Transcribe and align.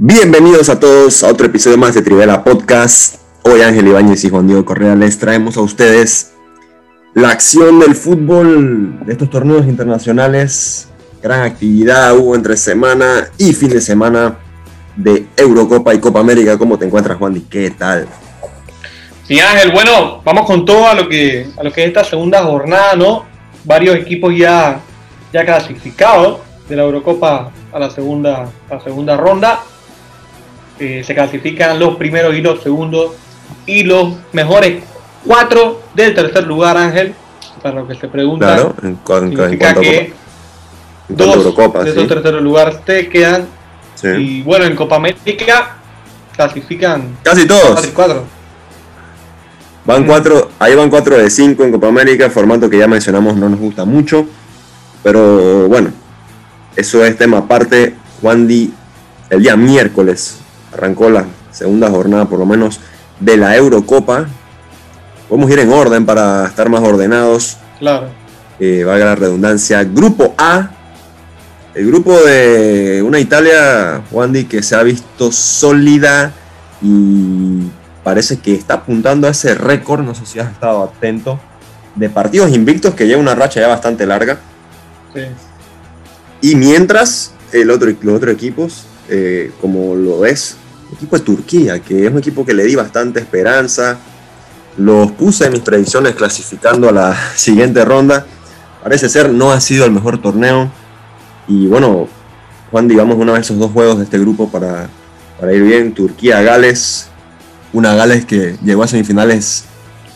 Bienvenidos 0.00 0.68
a 0.68 0.78
todos 0.78 1.24
a 1.24 1.28
otro 1.28 1.46
episodio 1.46 1.76
más 1.76 1.92
de 1.92 2.02
Trivela 2.02 2.44
Podcast. 2.44 3.16
Hoy 3.42 3.62
Ángel 3.62 3.88
Ibáñez 3.88 4.22
y 4.22 4.30
Juan 4.30 4.46
Diego 4.46 4.64
Correa 4.64 4.94
les 4.94 5.18
traemos 5.18 5.56
a 5.56 5.60
ustedes 5.60 6.34
la 7.14 7.30
acción 7.30 7.80
del 7.80 7.96
fútbol 7.96 9.04
de 9.04 9.10
estos 9.14 9.28
torneos 9.28 9.66
internacionales. 9.66 10.88
Gran 11.20 11.42
actividad 11.42 12.16
hubo 12.16 12.36
entre 12.36 12.56
semana 12.56 13.28
y 13.38 13.52
fin 13.52 13.70
de 13.70 13.80
semana 13.80 14.38
de 14.94 15.26
Eurocopa 15.36 15.92
y 15.92 15.98
Copa 15.98 16.20
América. 16.20 16.56
¿Cómo 16.56 16.78
te 16.78 16.84
encuentras, 16.84 17.18
Juan? 17.18 17.36
¿Y 17.36 17.40
qué 17.40 17.72
tal? 17.72 18.06
Sí, 19.26 19.40
Ángel, 19.40 19.72
bueno, 19.72 20.22
vamos 20.22 20.46
con 20.46 20.64
todo 20.64 20.86
a 20.86 20.94
lo 20.94 21.08
que, 21.08 21.48
a 21.56 21.64
lo 21.64 21.72
que 21.72 21.82
es 21.82 21.88
esta 21.88 22.04
segunda 22.04 22.44
jornada, 22.44 22.94
¿no? 22.94 23.24
Varios 23.64 23.96
equipos 23.96 24.32
ya, 24.32 24.80
ya 25.32 25.44
clasificados 25.44 26.38
de 26.68 26.76
la 26.76 26.84
Eurocopa 26.84 27.50
a 27.72 27.78
la 27.80 27.90
segunda, 27.90 28.48
a 28.70 28.74
la 28.74 28.80
segunda 28.80 29.16
ronda. 29.16 29.60
Eh, 30.80 31.02
se 31.04 31.14
clasifican 31.14 31.78
los 31.78 31.96
primeros 31.96 32.34
y 32.34 32.40
los 32.40 32.62
segundos 32.62 33.12
y 33.66 33.82
los 33.82 34.14
mejores 34.32 34.84
cuatro 35.24 35.82
del 35.94 36.14
tercer 36.14 36.46
lugar, 36.46 36.76
Ángel, 36.76 37.14
para 37.62 37.80
lo 37.80 37.88
que 37.88 37.96
se 37.96 38.06
pregunta. 38.06 38.46
Claro, 38.46 38.74
en, 38.82 38.94
cuanto, 38.96 39.48
que 39.80 40.12
en 41.08 41.16
dos 41.16 41.36
Eurocopa, 41.36 41.82
de 41.82 41.92
sí. 41.92 41.98
esos 41.98 42.08
terceros 42.08 42.42
lugares 42.42 42.84
te 42.84 43.08
quedan. 43.08 43.46
Sí. 43.96 44.08
Y 44.08 44.42
bueno, 44.42 44.66
en 44.66 44.76
Copa 44.76 44.96
América 44.96 45.76
clasifican 46.36 47.18
Casi 47.24 47.46
todos. 47.46 47.84
cuatro. 47.88 48.24
Van 49.84 50.04
cuatro, 50.04 50.50
ahí 50.58 50.76
van 50.76 50.90
cuatro 50.90 51.16
de 51.16 51.28
cinco 51.30 51.64
en 51.64 51.72
Copa 51.72 51.88
América, 51.88 52.30
formato 52.30 52.70
que 52.70 52.78
ya 52.78 52.86
mencionamos 52.86 53.36
no 53.36 53.48
nos 53.48 53.58
gusta 53.58 53.84
mucho, 53.84 54.26
pero 55.02 55.66
bueno, 55.66 55.90
eso 56.76 57.04
es 57.04 57.16
tema 57.16 57.38
aparte. 57.38 57.94
Juan 58.20 58.46
Di, 58.46 58.72
el 59.30 59.42
día 59.42 59.56
miércoles 59.56 60.38
arrancó 60.72 61.10
la 61.10 61.24
segunda 61.50 61.90
jornada 61.90 62.26
por 62.26 62.38
lo 62.38 62.46
menos 62.46 62.80
de 63.20 63.36
la 63.36 63.56
Eurocopa. 63.56 64.26
Vamos 65.30 65.50
a 65.50 65.52
ir 65.52 65.58
en 65.60 65.72
orden 65.72 66.06
para 66.06 66.46
estar 66.46 66.68
más 66.68 66.80
ordenados, 66.82 67.58
Claro. 67.78 68.08
eh, 68.60 68.84
valga 68.84 69.04
la 69.06 69.14
redundancia. 69.14 69.84
Grupo 69.84 70.34
A, 70.38 70.70
el 71.74 71.86
grupo 71.86 72.18
de 72.20 73.02
una 73.04 73.18
Italia, 73.20 74.02
Juan 74.10 74.32
Di, 74.32 74.44
que 74.44 74.62
se 74.62 74.74
ha 74.74 74.82
visto 74.82 75.30
sólida 75.30 76.32
y 76.82 77.68
parece 78.02 78.38
que 78.38 78.54
está 78.54 78.74
apuntando 78.74 79.26
a 79.26 79.30
ese 79.30 79.54
récord, 79.54 80.00
no 80.02 80.14
sé 80.14 80.24
si 80.24 80.38
has 80.38 80.50
estado 80.50 80.82
atento, 80.84 81.38
de 81.94 82.08
partidos 82.08 82.50
invictos 82.50 82.94
que 82.94 83.06
lleva 83.06 83.20
una 83.20 83.34
racha 83.34 83.60
ya 83.60 83.68
bastante 83.68 84.06
larga. 84.06 84.38
Sí. 85.14 85.22
Y 86.40 86.54
mientras 86.54 87.32
el 87.52 87.70
otro, 87.70 87.90
los 88.00 88.14
otros 88.16 88.32
equipos, 88.32 88.84
eh, 89.08 89.52
como 89.60 89.94
lo 89.94 90.24
es, 90.26 90.56
el 90.88 90.96
equipo 90.96 91.18
de 91.18 91.24
Turquía, 91.24 91.80
que 91.80 92.06
es 92.06 92.12
un 92.12 92.18
equipo 92.18 92.44
que 92.44 92.54
le 92.54 92.64
di 92.64 92.74
bastante 92.74 93.20
esperanza, 93.20 93.98
los 94.76 95.10
puse 95.12 95.46
en 95.46 95.52
mis 95.52 95.60
predicciones 95.60 96.14
clasificando 96.14 96.88
a 96.88 96.92
la 96.92 97.16
siguiente 97.36 97.84
ronda. 97.84 98.26
Parece 98.82 99.08
ser 99.08 99.30
no 99.30 99.52
ha 99.52 99.60
sido 99.60 99.84
el 99.84 99.90
mejor 99.90 100.20
torneo. 100.20 100.70
Y 101.46 101.66
bueno, 101.66 102.08
Juan, 102.70 102.86
digamos 102.88 103.16
una 103.16 103.32
vez 103.32 103.42
esos 103.42 103.58
dos 103.58 103.72
juegos 103.72 103.98
de 103.98 104.04
este 104.04 104.18
grupo 104.18 104.50
para, 104.50 104.88
para 105.40 105.52
ir 105.52 105.62
bien. 105.62 105.94
Turquía-Gales, 105.94 107.08
una 107.72 107.94
Gales 107.94 108.24
que 108.24 108.56
llegó 108.62 108.82
a 108.82 108.88
semifinales 108.88 109.64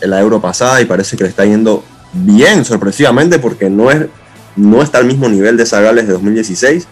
en 0.00 0.10
la 0.10 0.20
Euro 0.20 0.40
pasada 0.40 0.80
y 0.80 0.84
parece 0.84 1.16
que 1.16 1.24
le 1.24 1.30
está 1.30 1.44
yendo 1.44 1.84
bien, 2.12 2.64
sorpresivamente, 2.64 3.38
porque 3.38 3.70
no, 3.70 3.90
es, 3.90 4.06
no 4.56 4.82
está 4.82 4.98
al 4.98 5.06
mismo 5.06 5.28
nivel 5.28 5.56
de 5.56 5.62
esa 5.62 5.80
Gales 5.80 6.06
de 6.06 6.12
2016. 6.12 6.86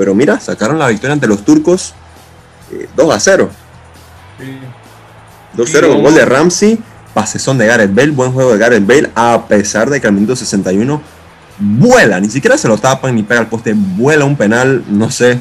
Pero 0.00 0.14
mira, 0.14 0.40
sacaron 0.40 0.78
la 0.78 0.88
victoria 0.88 1.12
ante 1.12 1.26
los 1.26 1.44
turcos 1.44 1.92
eh, 2.72 2.88
2 2.96 3.14
a 3.14 3.20
0. 3.20 3.50
sí. 4.38 4.58
2-0 5.58 5.66
Sí, 5.66 5.72
con 5.74 5.90
no. 5.90 6.00
gol 6.00 6.14
de 6.14 6.24
Ramsey, 6.24 6.78
pasezón 7.12 7.58
de 7.58 7.66
Gareth 7.66 7.94
Bale, 7.94 8.12
buen 8.12 8.32
juego 8.32 8.52
de 8.52 8.58
Gareth 8.58 8.86
Bale, 8.86 9.10
a 9.14 9.44
pesar 9.46 9.90
de 9.90 10.00
que 10.00 10.06
al 10.06 10.14
minuto 10.14 10.34
61 10.34 11.02
vuela, 11.58 12.18
ni 12.18 12.30
siquiera 12.30 12.56
se 12.56 12.66
lo 12.66 12.78
tapan 12.78 13.14
ni 13.14 13.24
pega 13.24 13.40
al 13.40 13.48
poste, 13.48 13.74
vuela 13.76 14.24
un 14.24 14.36
penal, 14.36 14.82
no 14.88 15.10
sé, 15.10 15.38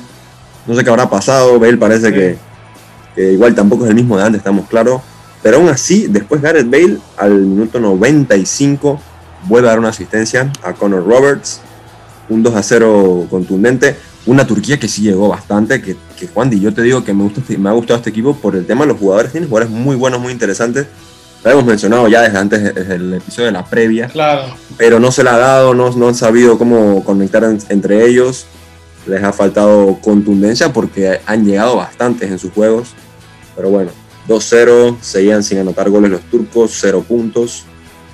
no 0.67 0.75
sé 0.75 0.83
qué 0.83 0.89
habrá 0.89 1.09
pasado, 1.09 1.57
Bale 1.57 1.77
parece 1.77 2.07
Sí. 2.07 2.13
que, 2.13 2.37
que 3.15 3.31
igual 3.31 3.55
tampoco 3.55 3.85
es 3.85 3.91
el 3.91 3.95
mismo 3.95 4.17
de 4.17 4.23
antes, 4.25 4.39
estamos 4.39 4.67
claros, 4.67 5.01
pero 5.41 5.55
aún 5.55 5.69
así, 5.69 6.07
después 6.09 6.41
Gareth 6.41 6.69
Bale 6.69 6.97
al 7.15 7.31
minuto 7.31 7.79
95 7.79 8.99
vuelve 9.47 9.69
a 9.69 9.71
dar 9.71 9.79
una 9.79 9.89
asistencia 9.89 10.51
a 10.63 10.73
Connor 10.73 11.05
Roberts, 11.07 11.61
un 12.27 12.43
2 12.43 12.55
a 12.55 12.63
0 12.63 13.27
contundente, 13.29 13.95
una 14.29 14.45
Turquía 14.45 14.79
que 14.79 14.87
sí 14.87 15.01
llegó 15.01 15.27
bastante, 15.27 15.81
que, 15.81 15.95
que 16.17 16.27
Juan, 16.27 16.51
y 16.53 16.59
yo 16.59 16.73
te 16.73 16.81
digo 16.83 17.03
que 17.03 17.13
me, 17.13 17.23
gusta 17.23 17.41
me 17.57 17.69
ha 17.69 17.73
gustado 17.73 17.97
este 17.97 18.09
equipo 18.11 18.35
por 18.35 18.55
el 18.55 18.65
tema 18.65 18.81
de 18.85 18.87
los 18.91 18.99
jugadores, 18.99 19.31
tiene 19.31 19.47
jugadores 19.47 19.73
muy 19.73 19.95
buenos, 19.95 20.19
muy 20.21 20.31
interesantes, 20.31 20.85
lo 21.43 21.51
hemos 21.51 21.65
mencionado 21.65 22.07
ya 22.07 22.21
desde 22.21 22.37
antes, 22.37 22.75
desde 22.75 22.95
el 22.95 23.13
episodio 23.15 23.47
de 23.47 23.51
la 23.53 23.65
previa, 23.65 24.07
Claro. 24.07 24.43
pero 24.77 24.99
no 24.99 25.11
se 25.11 25.23
la 25.23 25.35
ha 25.35 25.37
dado, 25.39 25.73
no, 25.73 25.89
no 25.91 26.07
han 26.09 26.15
sabido 26.15 26.57
cómo 26.57 27.03
conectar 27.03 27.43
en- 27.43 27.59
entre 27.69 28.05
ellos, 28.05 28.45
les 29.07 29.23
ha 29.23 29.33
faltado 29.33 29.97
contundencia 30.01 30.71
porque 30.73 31.19
han 31.25 31.45
llegado 31.45 31.77
bastantes 31.77 32.29
en 32.29 32.37
sus 32.37 32.51
juegos, 32.51 32.89
pero 33.55 33.69
bueno, 33.69 33.89
2-0, 34.27 34.97
seguían 35.01 35.41
sin 35.43 35.57
anotar 35.57 35.89
goles 35.89 36.11
los 36.11 36.21
turcos, 36.21 36.71
0 36.79 37.03
puntos, 37.07 37.63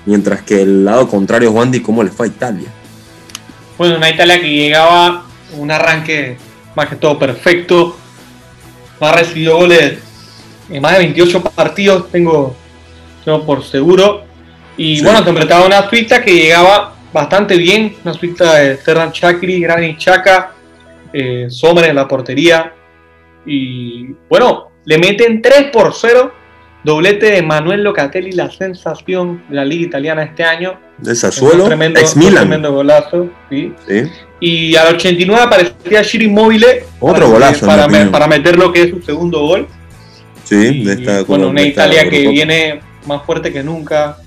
mientras 0.06 0.44
que 0.44 0.62
el 0.62 0.86
lado 0.86 1.10
contrario, 1.10 1.52
Juan, 1.52 1.74
¿y 1.74 1.82
cómo 1.82 2.04
le 2.04 2.12
fue 2.12 2.28
a 2.28 2.30
Italia? 2.30 2.70
Bueno, 3.78 3.98
una 3.98 4.10
Italia 4.10 4.40
que 4.40 4.48
llegaba 4.50 5.25
un 5.58 5.72
arranque 5.72 6.38
más 6.76 6.88
que 6.90 6.96
todo 6.96 7.18
perfecto. 7.18 7.98
Ha 9.00 9.12
recibido 9.12 9.58
goles 9.58 10.00
en 10.70 10.82
más 10.82 10.94
de 10.94 11.00
28 11.00 11.42
partidos, 11.44 12.10
tengo, 12.12 12.56
tengo 13.24 13.46
por 13.46 13.64
seguro. 13.64 14.24
Y 14.78 14.98
Sí. 14.98 15.04
bueno, 15.04 15.24
te 15.24 15.30
enfrentaba 15.30 15.64
a 15.64 15.68
una 15.68 15.90
Suiza 15.90 16.22
que 16.22 16.34
llegaba 16.34 16.96
bastante 17.14 17.56
bien. 17.58 17.96
Una 18.04 18.14
Suiza 18.14 18.56
de 18.56 18.78
Serran 18.78 19.12
Chakri, 19.12 19.62
Granit 19.62 19.98
Xhaka, 20.00 20.54
eh, 21.14 21.46
Sommer 21.50 21.86
en 21.86 21.96
la 21.96 22.08
portería. 22.08 22.74
Y 23.46 24.08
bueno, 24.30 24.72
le 24.86 24.98
meten 24.98 25.42
3 25.42 25.66
por 25.72 25.94
0. 25.94 26.34
Doblete 26.86 27.32
de 27.32 27.42
Manuel 27.42 27.84
Locatelli, 27.84 28.32
la 28.34 28.52
sensación 28.52 29.44
de 29.50 29.56
la 29.56 29.66
liga 29.66 29.88
italiana 29.88 30.22
este 30.22 30.44
año. 30.44 30.80
De 31.00 31.16
Sassuolo, 31.16 31.64
Un 31.64 31.70
tremendo, 31.70 32.00
ex 32.00 32.16
un 32.16 32.30
tremendo 32.32 32.72
golazo, 32.72 33.28
¿sí? 33.50 33.74
¿sí? 33.88 34.04
Y 34.40 34.76
al 34.76 34.94
89 34.96 35.42
aparecía 35.44 36.04
Shiri 36.04 36.26
Immobile 36.26 36.84
Otro 37.00 37.14
para, 37.16 37.26
golazo, 37.26 37.66
para, 37.66 37.88
me- 37.88 38.28
meter 38.28 38.56
lo 38.58 38.72
que 38.72 38.84
es 38.84 38.92
su 38.92 39.02
segundo 39.02 39.40
gol. 39.40 39.68
Sí, 40.44 40.84
de 40.84 40.94
esta, 40.94 41.24
bueno, 41.24 41.48
una 41.50 41.62
de 41.62 41.70
esta 41.70 41.88
Italia 41.88 42.08
que 42.08 42.28
viene 42.28 42.80
más 43.08 43.24
fuerte 43.24 43.52
que 43.52 43.64
nunca. 43.64 44.18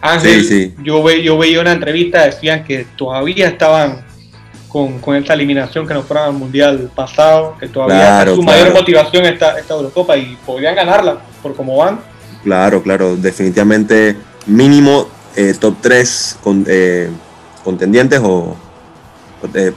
Ángel, 0.00 0.44
Sí, 0.44 0.46
sí. 0.68 0.74
Yo, 0.84 1.02
ve, 1.02 1.20
yo 1.20 1.36
veía 1.36 1.60
una 1.60 1.72
entrevista, 1.72 2.24
decían 2.26 2.62
que 2.62 2.86
todavía 2.96 3.48
estaban 3.48 4.04
con, 4.68 5.00
con 5.00 5.16
esta 5.16 5.34
eliminación 5.34 5.84
que 5.84 5.94
nos 5.94 6.04
fueron 6.04 6.26
al 6.26 6.32
Mundial 6.34 6.90
pasado, 6.94 7.56
que 7.58 7.66
todavía 7.66 7.96
Claro, 7.96 8.34
su 8.36 8.42
claro. 8.42 8.60
mayor 8.60 8.72
motivación 8.74 9.24
esta, 9.26 9.58
esta 9.58 9.74
Eurocopa 9.74 10.16
y 10.16 10.36
podrían 10.46 10.76
ganarla 10.76 11.18
por 11.44 11.54
cómo 11.54 11.76
van. 11.76 12.00
Claro, 12.42 12.82
claro, 12.82 13.16
definitivamente 13.16 14.16
mínimo 14.46 15.08
eh, 15.36 15.54
top 15.58 15.76
3 15.80 16.38
con, 16.42 16.64
eh, 16.66 17.08
contendientes 17.62 18.20
o 18.22 18.56
eh, 19.54 19.72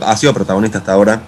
ha 0.00 0.16
sido 0.16 0.32
protagonista 0.32 0.78
hasta 0.78 0.92
ahora. 0.92 1.22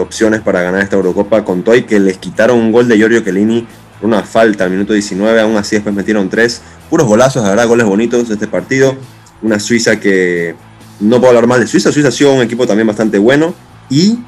opciones 0.00 0.40
para 0.40 0.60
ganar 0.60 0.82
esta 0.82 0.96
Eurocopa 0.96 1.44
con 1.44 1.62
Toy 1.62 1.84
que 1.84 2.00
les 2.00 2.18
quitaron 2.18 2.58
un 2.58 2.72
gol 2.72 2.88
de 2.88 2.96
Giorgio 2.96 3.20
Chiellini 3.20 3.64
por 4.00 4.08
una 4.08 4.24
falta 4.24 4.64
al 4.64 4.70
minuto 4.70 4.92
19, 4.92 5.40
aún 5.40 5.56
así 5.56 5.76
después 5.76 5.94
metieron 5.94 6.28
3. 6.28 6.62
Puros 6.90 7.06
golazos, 7.06 7.44
la 7.44 7.50
verdad, 7.50 7.68
goles 7.68 7.86
bonitos 7.86 8.26
de 8.26 8.34
este 8.34 8.48
partido. 8.48 8.96
Una 9.40 9.60
Suiza 9.60 10.00
que 10.00 10.56
no 10.98 11.18
puedo 11.20 11.28
hablar 11.28 11.46
mal 11.46 11.60
de 11.60 11.68
Suiza, 11.68 11.92
Suiza 11.92 12.08
ha 12.08 12.12
sido 12.12 12.32
un 12.32 12.42
equipo 12.42 12.66
también 12.66 12.88
bastante 12.88 13.18
bueno 13.18 13.54
y 13.88 14.18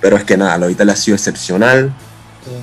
pero 0.00 0.16
es 0.16 0.24
que 0.24 0.36
nada, 0.36 0.56
lo 0.58 0.68
de 0.68 0.92
ha 0.92 0.96
sido 0.96 1.16
excepcional 1.16 1.92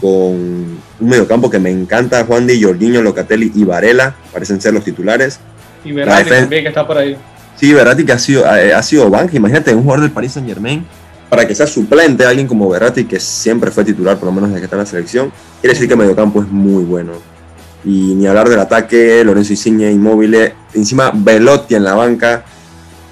con 0.02 0.10
un 0.10 0.82
mediocampo 1.00 1.50
que 1.50 1.60
me 1.60 1.70
encanta, 1.70 2.24
Juan 2.26 2.48
Di, 2.48 2.62
Jorginho, 2.62 3.02
Locatelli 3.02 3.52
y 3.56 3.64
Varela, 3.64 4.16
parecen 4.34 4.60
ser 4.60 4.74
los 4.74 4.84
titulares. 4.84 5.40
Y 5.84 5.92
Verratti 5.92 6.30
también 6.30 6.64
que 6.64 6.70
está 6.70 6.86
por 6.86 6.98
ahí. 6.98 7.18
Sí, 7.56 7.74
Verratti 7.74 8.06
que 8.06 8.12
ha 8.12 8.20
sido, 8.20 8.46
ha 8.46 8.84
sido 8.84 9.10
banca, 9.10 9.36
imagínate 9.36 9.74
un 9.74 9.84
jugador 9.84 10.04
del 10.04 10.12
Paris 10.12 10.34
Saint 10.34 10.48
Germain, 10.48 10.86
para 11.30 11.48
que 11.48 11.56
sea 11.56 11.68
suplente, 11.68 12.26
alguien 12.26 12.48
como 12.48 12.70
Verratti 12.70 13.06
que 13.06 13.20
siempre 13.20 13.72
fue 13.72 13.84
titular, 13.84 14.18
por 14.18 14.28
lo 14.28 14.32
menos 14.32 14.50
desde 14.50 14.62
que 14.62 14.66
está 14.66 14.76
en 14.76 14.82
la 14.82 14.86
selección, 14.86 15.32
quiere 15.62 15.74
decir 15.74 15.88
que 15.88 15.94
el 15.94 16.00
mediocampo 16.00 16.42
es 16.42 16.48
muy 16.48 16.84
bueno. 16.84 17.14
Y 17.84 18.16
ni 18.16 18.28
hablar 18.28 18.50
del 18.50 18.60
ataque, 18.60 19.24
Lorenzo 19.24 19.54
Insigne, 19.54 19.92
Inmóvil, 19.92 20.54
encima 20.74 21.12
Velotti 21.14 21.76
en 21.76 21.84
la 21.84 21.94
banca, 21.94 22.44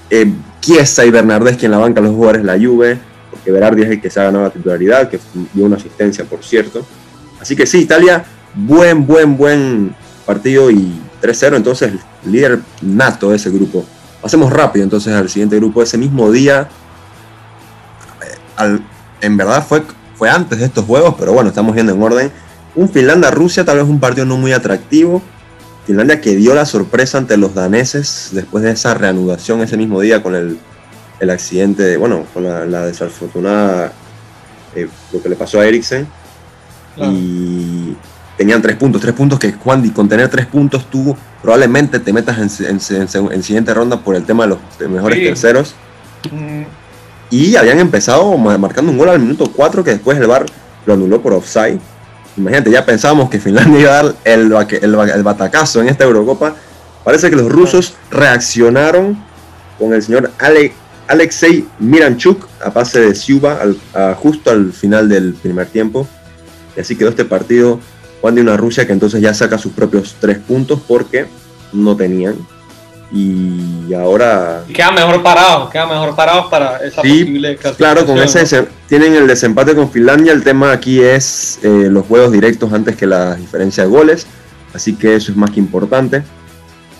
eh, 0.09 0.31
Chiesa 0.59 1.05
y 1.05 1.11
Bernardeschi 1.11 1.65
en 1.65 1.71
la 1.71 1.77
banca, 1.77 2.01
los 2.01 2.11
jugadores 2.11 2.41
de 2.41 2.47
la 2.47 2.57
Juve, 2.57 2.97
porque 3.35 3.51
Berardi 3.51 3.83
es 3.83 3.89
el 3.91 4.01
que 4.01 4.09
se 4.09 4.19
ha 4.19 4.23
ganado 4.23 4.45
la 4.45 4.49
titularidad, 4.49 5.09
que 5.09 5.19
dio 5.53 5.65
una 5.65 5.77
asistencia, 5.77 6.25
por 6.25 6.43
cierto. 6.43 6.85
Así 7.39 7.55
que 7.55 7.65
sí, 7.65 7.79
Italia, 7.81 8.23
buen, 8.55 9.05
buen, 9.05 9.37
buen 9.37 9.95
partido 10.25 10.71
y 10.71 10.99
3-0, 11.21 11.55
entonces 11.57 11.93
líder 12.25 12.59
nato 12.81 13.29
de 13.29 13.35
ese 13.35 13.49
grupo. 13.51 13.85
Pasemos 14.21 14.51
rápido 14.51 14.83
entonces 14.83 15.13
al 15.13 15.29
siguiente 15.29 15.55
grupo. 15.57 15.83
Ese 15.83 15.97
mismo 15.97 16.31
día, 16.31 16.67
eh, 18.21 18.35
al- 18.55 18.81
en 19.21 19.37
verdad 19.37 19.65
fue 19.67 19.83
fue 20.17 20.29
antes 20.29 20.59
de 20.59 20.65
estos 20.65 20.85
juegos, 20.85 21.15
pero 21.19 21.33
bueno, 21.33 21.49
estamos 21.49 21.75
viendo 21.75 21.91
en 21.93 22.01
orden. 22.01 22.31
Un 22.73 22.87
Finlandia-Rusia, 22.89 23.65
tal 23.65 23.77
vez 23.79 23.85
un 23.85 23.99
partido 23.99 24.25
no 24.25 24.37
muy 24.37 24.53
atractivo. 24.53 25.21
Finlandia 25.85 26.21
que 26.21 26.37
dio 26.37 26.55
la 26.55 26.65
sorpresa 26.65 27.17
ante 27.17 27.35
los 27.35 27.53
daneses 27.53 28.29
después 28.31 28.63
de 28.63 28.71
esa 28.71 28.93
reanudación 28.93 29.59
ese 29.61 29.75
mismo 29.75 29.99
día 29.99 30.23
con 30.23 30.33
el, 30.33 30.57
el 31.19 31.29
accidente, 31.29 31.97
bueno, 31.97 32.25
con 32.33 32.43
la, 32.43 32.85
desafortunada, 32.85 33.91
eh, 34.75 34.87
lo 35.11 35.21
que 35.21 35.29
le 35.29 35.35
pasó 35.35 35.59
a 35.59 35.65
Eriksen. 35.65 36.07
Y 36.97 37.95
tenían 38.37 38.61
tres 38.61 38.77
puntos, 38.77 39.01
tres 39.01 39.13
puntos 39.13 39.39
que 39.39 39.53
Juan, 39.53 39.85
y 39.85 39.89
con 39.89 40.07
tener 40.07 40.29
tres 40.29 40.45
puntos 40.45 40.89
tú 40.89 41.15
probablemente 41.41 41.99
te 41.99 42.13
metas 42.13 42.59
en, 42.59 42.79
en, 43.31 43.43
siguiente 43.43 43.73
ronda 43.73 43.99
por 43.99 44.15
el 44.15 44.23
tema 44.25 44.43
de 44.43 44.49
los 44.49 44.89
mejores 44.89 45.19
terceros. 45.19 45.75
Mm. 46.31 46.63
Y 47.29 47.55
habían 47.55 47.79
empezado 47.79 48.37
marcando 48.37 48.91
un 48.91 48.97
gol 48.97 49.09
al 49.09 49.19
minuto 49.19 49.51
4 49.53 49.83
que 49.83 49.91
después 49.91 50.17
el 50.17 50.27
VAR 50.27 50.45
lo 50.85 50.93
anuló 50.93 51.21
por 51.21 51.33
offside. 51.33 51.79
Imagínate, 52.37 52.69
ya 52.69 52.85
pensábamos 52.85 53.29
que 53.29 53.39
Finlandia 53.39 53.79
iba 53.79 53.91
a 53.91 54.03
dar 54.03 54.15
el, 54.25 54.53
el, 54.81 55.23
batacazo 55.23 55.81
en 55.81 55.89
esta 55.89 56.03
Eurocopa. 56.03 56.55
Parece 57.03 57.29
que 57.29 57.35
los 57.35 57.51
rusos 57.51 57.95
reaccionaron 58.11 59.17
con 59.79 59.93
el 59.93 60.01
señor 60.01 60.31
Ale, 60.39 60.73
Alexei 61.07 61.65
Miranchuk 61.79 62.47
a 62.63 62.71
pase 62.71 62.99
de 62.99 63.15
Siuba 63.15 63.59
justo 64.17 64.49
al 64.49 64.73
final 64.73 65.07
del 65.09 65.33
primer 65.33 65.67
tiempo. 65.67 66.07
Y 66.75 66.79
así 66.81 66.95
quedó 66.95 67.09
este 67.09 67.25
partido. 67.25 67.79
Juan 68.21 68.35
de 68.35 68.41
una 68.41 68.57
Rusia 68.57 68.87
que 68.87 68.93
entonces 68.93 69.21
ya 69.21 69.33
saca 69.33 69.57
sus 69.57 69.73
propios 69.73 70.15
tres 70.19 70.39
puntos 70.39 70.79
porque 70.87 71.27
no 71.73 71.95
tenían. 71.95 72.35
Y 73.11 73.93
ahora 73.93 74.63
quedan 74.73 74.95
mejor 74.95 75.21
parados 75.21 75.69
quedan 75.69 75.89
mejor 75.89 76.15
parados 76.15 76.47
para 76.47 76.77
esa 76.77 77.03
sí, 77.03 77.19
posible 77.19 77.55
claro 77.77 78.03
con 78.03 78.17
ese 78.17 78.67
tienen 78.89 79.13
el 79.13 79.27
desempate 79.27 79.75
con 79.75 79.91
Finlandia. 79.91 80.33
El 80.33 80.43
tema 80.43 80.71
aquí 80.71 81.01
es 81.01 81.59
eh, 81.61 81.87
los 81.89 82.07
juegos 82.07 82.31
directos 82.31 82.73
antes 82.73 82.95
que 82.95 83.05
la 83.05 83.35
diferencia 83.35 83.83
de 83.83 83.89
goles. 83.89 84.25
Así 84.73 84.95
que 84.95 85.15
eso 85.15 85.31
es 85.31 85.37
más 85.37 85.51
que 85.51 85.59
importante. 85.59 86.23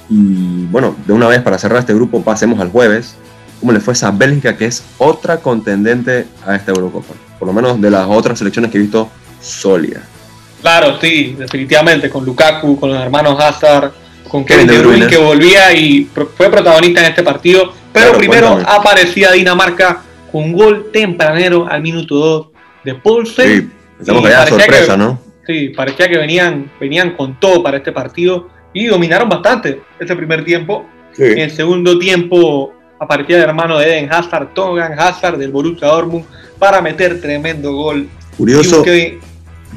Y 0.07 0.65
bueno 0.67 0.95
de 1.07 1.11
una 1.11 1.27
vez 1.27 1.41
para 1.41 1.57
cerrar 1.57 1.79
este 1.79 1.95
grupo 1.95 2.21
pasemos 2.21 2.59
al 2.59 2.69
jueves 2.69 3.15
cómo 3.59 3.71
le 3.71 3.79
fue 3.79 3.93
esa 3.93 4.11
Bélgica 4.11 4.55
que 4.57 4.65
es 4.65 4.83
otra 4.97 5.37
contendente 5.37 6.27
a 6.45 6.55
esta 6.55 6.71
Eurocopa 6.71 7.13
por 7.39 7.47
lo 7.47 7.53
menos 7.53 7.79
de 7.81 7.89
las 7.91 8.07
otras 8.07 8.37
selecciones 8.37 8.71
que 8.71 8.77
he 8.77 8.81
visto 8.81 9.09
sólida 9.41 10.01
claro 10.61 10.99
sí 10.99 11.35
definitivamente 11.37 12.09
con 12.09 12.25
Lukaku 12.25 12.79
con 12.79 12.91
los 12.91 13.01
hermanos 13.01 13.37
Hazard 13.39 13.93
con 14.27 14.45
Kevin 14.45 14.67
De 14.67 14.79
Bruyne 14.79 15.07
que 15.07 15.17
volvía 15.17 15.73
y 15.73 16.05
fue 16.05 16.49
protagonista 16.49 17.01
en 17.01 17.07
este 17.07 17.23
partido. 17.23 17.73
Pero 17.93 18.17
primero 18.17 18.59
aparecía 18.65 19.31
Dinamarca 19.31 20.03
con 20.31 20.43
un 20.43 20.53
gol 20.53 20.89
tempranero 20.91 21.67
al 21.69 21.81
minuto 21.81 22.15
2 22.15 22.47
de 22.83 22.95
Paulsen. 22.95 23.47
Sí, 23.47 23.69
estamos 23.99 24.25
allá 24.25 24.47
sorpresa, 24.47 24.97
¿no? 24.97 25.19
Sí, 25.47 25.69
parecía 25.69 26.09
que 26.09 26.17
venían, 26.17 26.71
venían 26.79 27.15
con 27.15 27.39
todo 27.39 27.61
para 27.63 27.77
este 27.77 27.91
partido 27.91 28.49
y 28.73 28.87
dominaron 28.87 29.29
bastante 29.29 29.81
este 29.99 30.15
primer 30.15 30.43
tiempo. 30.43 30.85
En 31.17 31.39
el 31.39 31.51
segundo 31.51 31.97
tiempo 31.97 32.73
aparecía 32.99 33.37
el 33.37 33.43
hermano 33.43 33.77
de 33.77 33.85
Eden 33.85 34.11
Hazard, 34.11 34.53
Togan 34.53 34.99
Hazard 34.99 35.37
del 35.37 35.51
Borussia 35.51 35.87
Dortmund 35.87 36.25
para 36.59 36.81
meter 36.81 37.19
tremendo 37.21 37.73
gol. 37.73 38.09
Curioso. 38.37 38.83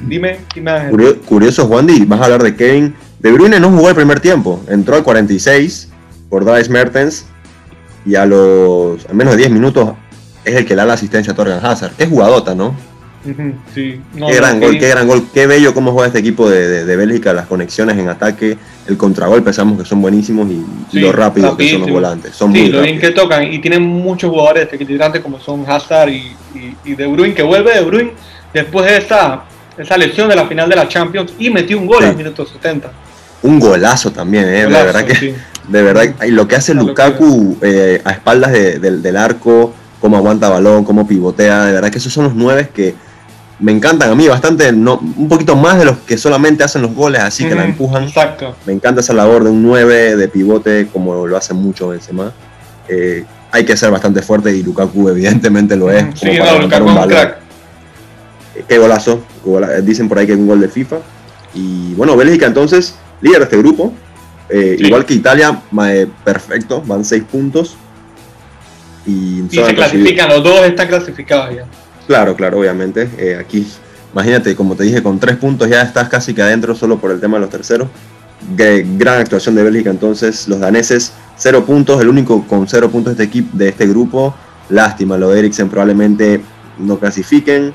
dime, 0.06 0.40
dime. 0.54 0.88
Curioso, 0.90 1.20
curioso 1.22 1.66
Juan, 1.66 1.88
vas 2.06 2.20
a 2.20 2.24
hablar 2.24 2.42
de 2.42 2.56
Kevin 2.56 2.94
de 3.18 3.32
Bruyne 3.32 3.58
no 3.58 3.70
jugó 3.70 3.88
el 3.88 3.96
primer 3.96 4.20
tiempo, 4.20 4.62
entró 4.68 4.94
al 4.94 5.02
46 5.02 5.88
por 6.28 6.44
Dries 6.44 6.70
Mertens 6.70 7.26
y 8.06 8.14
a 8.14 8.24
los 8.26 9.04
a 9.06 9.12
menos 9.12 9.32
de 9.32 9.38
10 9.38 9.50
minutos 9.50 9.90
es 10.44 10.54
el 10.54 10.64
que 10.64 10.74
le 10.74 10.82
da 10.82 10.86
la 10.86 10.92
asistencia 10.94 11.32
a 11.32 11.36
Torgan 11.36 11.64
Hazard. 11.64 11.92
Es 11.98 12.08
jugadota, 12.08 12.54
¿no? 12.54 12.74
Sí. 13.74 14.00
qué 14.14 14.34
gran 14.36 14.60
gol, 14.60 14.78
qué 14.78 14.88
gran 14.88 15.06
gol, 15.06 15.26
qué 15.34 15.46
bello 15.46 15.74
cómo 15.74 15.92
juega 15.92 16.06
este 16.06 16.20
equipo 16.20 16.48
de, 16.48 16.84
de, 16.84 16.96
Bélgica, 16.96 17.32
las 17.32 17.46
conexiones 17.46 17.98
en 17.98 18.08
ataque, 18.08 18.56
el 18.86 18.96
contragol 18.96 19.42
pensamos 19.42 19.78
que 19.78 19.84
son 19.84 20.00
buenísimos 20.00 20.48
y, 20.50 20.98
lo 20.98 21.12
rápido 21.12 21.56
que 21.56 21.72
son 21.72 21.80
los 21.82 21.90
volantes. 21.90 22.34
Son 22.34 22.52
sí, 22.52 22.68
lo 22.68 22.82
bien 22.82 22.98
que 22.98 23.10
tocan 23.10 23.52
y 23.52 23.58
tienen 23.58 23.82
muchos 23.82 24.30
jugadores 24.30 24.72
equilibrantes 24.72 25.20
como 25.20 25.40
son 25.40 25.64
Hazard 25.68 26.10
y, 26.10 26.32
y, 26.84 26.94
De 26.94 27.06
Bruyne, 27.06 27.34
que 27.34 27.42
vuelve 27.42 27.74
De 27.74 27.82
Bruyne 27.82 28.12
después 28.54 28.86
de 28.86 28.98
esta 28.98 29.44
esa 29.76 29.96
lesión 29.96 30.28
de 30.28 30.34
la 30.34 30.46
final 30.46 30.68
de 30.68 30.76
la 30.76 30.88
Champions 30.88 31.34
y 31.38 31.50
metió 31.50 31.78
un 31.78 31.86
gol 31.86 32.04
al 32.04 32.16
minuto 32.16 32.46
70 32.46 32.90
un 33.42 33.60
golazo 33.60 34.10
también, 34.10 34.44
¿eh? 34.46 34.62
de 34.62 34.66
verdad 34.66 35.04
que, 35.04 35.34
de 35.68 35.82
verdad, 35.82 36.04
y 36.26 36.30
lo 36.30 36.48
que 36.48 36.56
hace 36.56 36.74
Lukaku 36.74 37.58
eh, 37.62 38.00
a 38.04 38.10
espaldas 38.10 38.52
del 38.52 39.16
arco, 39.16 39.72
cómo 40.00 40.16
aguanta 40.16 40.48
balón, 40.48 40.84
cómo 40.84 41.06
pivotea, 41.06 41.66
de 41.66 41.72
verdad 41.72 41.90
que 41.90 41.98
esos 41.98 42.12
son 42.12 42.24
los 42.24 42.34
nueve 42.34 42.70
que 42.74 42.94
me 43.60 43.72
encantan 43.72 44.10
a 44.10 44.14
mí 44.14 44.28
bastante, 44.28 44.72
no, 44.72 45.00
un 45.16 45.28
poquito 45.28 45.56
más 45.56 45.78
de 45.78 45.84
los 45.84 45.98
que 45.98 46.16
solamente 46.16 46.62
hacen 46.62 46.82
los 46.82 46.94
goles, 46.94 47.20
así 47.20 47.44
que 47.48 47.54
la 47.54 47.64
empujan. 47.64 48.04
Exacto. 48.04 48.54
Me 48.66 48.72
encanta 48.72 49.00
esa 49.00 49.12
labor 49.12 49.44
de 49.44 49.50
un 49.50 49.62
9 49.62 50.16
de 50.16 50.28
pivote, 50.28 50.88
como 50.92 51.26
lo 51.26 51.36
hace 51.36 51.54
mucho 51.54 51.88
Benzema. 51.88 52.32
Eh, 52.88 53.24
hay 53.50 53.64
que 53.64 53.76
ser 53.76 53.90
bastante 53.90 54.22
fuerte 54.22 54.54
y 54.54 54.62
Lukaku 54.62 55.08
evidentemente 55.08 55.76
lo 55.76 55.90
es. 55.90 56.04
Sí, 56.14 56.30
no, 56.38 56.60
Lukaku 56.60 56.86
un 56.86 57.08
crack. 57.08 57.38
Qué 58.68 58.78
golazo. 58.78 59.22
Dicen 59.82 60.08
por 60.08 60.18
ahí 60.18 60.26
que 60.26 60.32
es 60.32 60.38
un 60.38 60.46
gol 60.46 60.60
de 60.60 60.68
FIFA. 60.68 60.96
Y 61.54 61.94
bueno, 61.94 62.16
Bélgica 62.16 62.46
entonces 62.46 62.94
líder 63.20 63.38
de 63.38 63.44
este 63.44 63.56
grupo. 63.56 63.92
Eh, 64.50 64.76
igual 64.78 65.04
que 65.04 65.14
Italia, 65.14 65.60
eh, 65.88 66.06
perfecto, 66.24 66.82
van 66.82 67.04
seis 67.04 67.24
puntos. 67.24 67.76
Y, 69.06 69.42
se 69.50 69.74
clasifican, 69.74 70.28
los 70.28 70.42
dos 70.42 70.60
están 70.66 70.88
clasificados 70.88 71.56
ya. 71.56 71.64
Claro, 72.08 72.34
claro, 72.34 72.58
obviamente. 72.58 73.08
Eh, 73.18 73.36
aquí, 73.38 73.64
imagínate, 74.12 74.56
como 74.56 74.74
te 74.74 74.82
dije, 74.82 75.00
con 75.00 75.20
tres 75.20 75.36
puntos 75.36 75.68
ya 75.68 75.82
estás 75.82 76.08
casi 76.08 76.34
que 76.34 76.42
adentro 76.42 76.74
solo 76.74 76.98
por 76.98 77.12
el 77.12 77.20
tema 77.20 77.36
de 77.36 77.42
los 77.42 77.50
terceros. 77.50 77.88
gran 78.56 79.20
actuación 79.20 79.54
de 79.54 79.62
Bélgica 79.62 79.90
entonces, 79.90 80.48
los 80.48 80.58
daneses 80.58 81.12
cero 81.36 81.64
puntos, 81.64 82.00
el 82.00 82.08
único 82.08 82.44
con 82.48 82.66
cero 82.66 82.90
puntos 82.90 83.16
de 83.16 83.22
este, 83.22 83.38
equipo, 83.38 83.56
de 83.56 83.68
este 83.68 83.86
grupo. 83.86 84.34
Lástima, 84.70 85.16
lo 85.16 85.28
de 85.30 85.38
Eriksen 85.38 85.68
probablemente 85.68 86.40
no 86.78 86.98
clasifiquen 86.98 87.72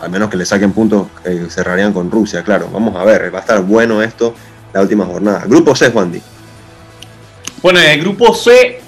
al 0.00 0.10
menos 0.10 0.28
que 0.28 0.36
le 0.36 0.44
saquen 0.44 0.72
puntos, 0.72 1.08
eh, 1.24 1.46
cerrarían 1.48 1.92
con 1.92 2.10
Rusia, 2.10 2.42
claro. 2.42 2.68
Vamos 2.72 2.94
a 2.96 3.04
ver, 3.04 3.32
va 3.34 3.38
a 3.38 3.40
estar 3.40 3.60
bueno 3.62 4.02
esto 4.02 4.34
la 4.72 4.82
última 4.82 5.04
jornada. 5.04 5.44
Grupo 5.46 5.74
C, 5.74 5.90
Juan 5.90 6.12
Di. 6.12 6.22
Bueno, 7.62 7.80
en 7.80 7.90
el 7.90 8.00
grupo 8.00 8.34
C 8.34 8.80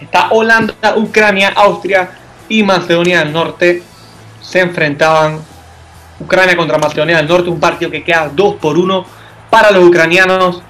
está 0.00 0.28
Holanda, 0.30 0.74
Ucrania, 0.96 1.52
Austria 1.56 2.10
y 2.48 2.62
Macedonia 2.62 3.20
del 3.20 3.32
Norte. 3.32 3.82
Se 4.40 4.60
enfrentaban 4.60 5.40
Ucrania 6.20 6.56
contra 6.56 6.78
Macedonia 6.78 7.16
del 7.16 7.28
Norte, 7.28 7.50
un 7.50 7.60
partido 7.60 7.90
que 7.90 8.04
queda 8.04 8.30
2 8.34 8.56
por 8.56 8.78
1 8.78 9.04
para 9.50 9.70
los 9.70 9.84
ucranianos. 9.84 10.62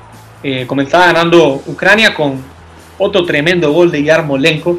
Eh, 0.42 0.66
comenzaba 0.66 1.06
ganando 1.06 1.62
Ucrania 1.66 2.14
con 2.14 2.42
otro 2.98 3.25
tremendo 3.25 3.72
gol 3.72 3.90
de 3.90 4.02
Yarmolenko, 4.02 4.78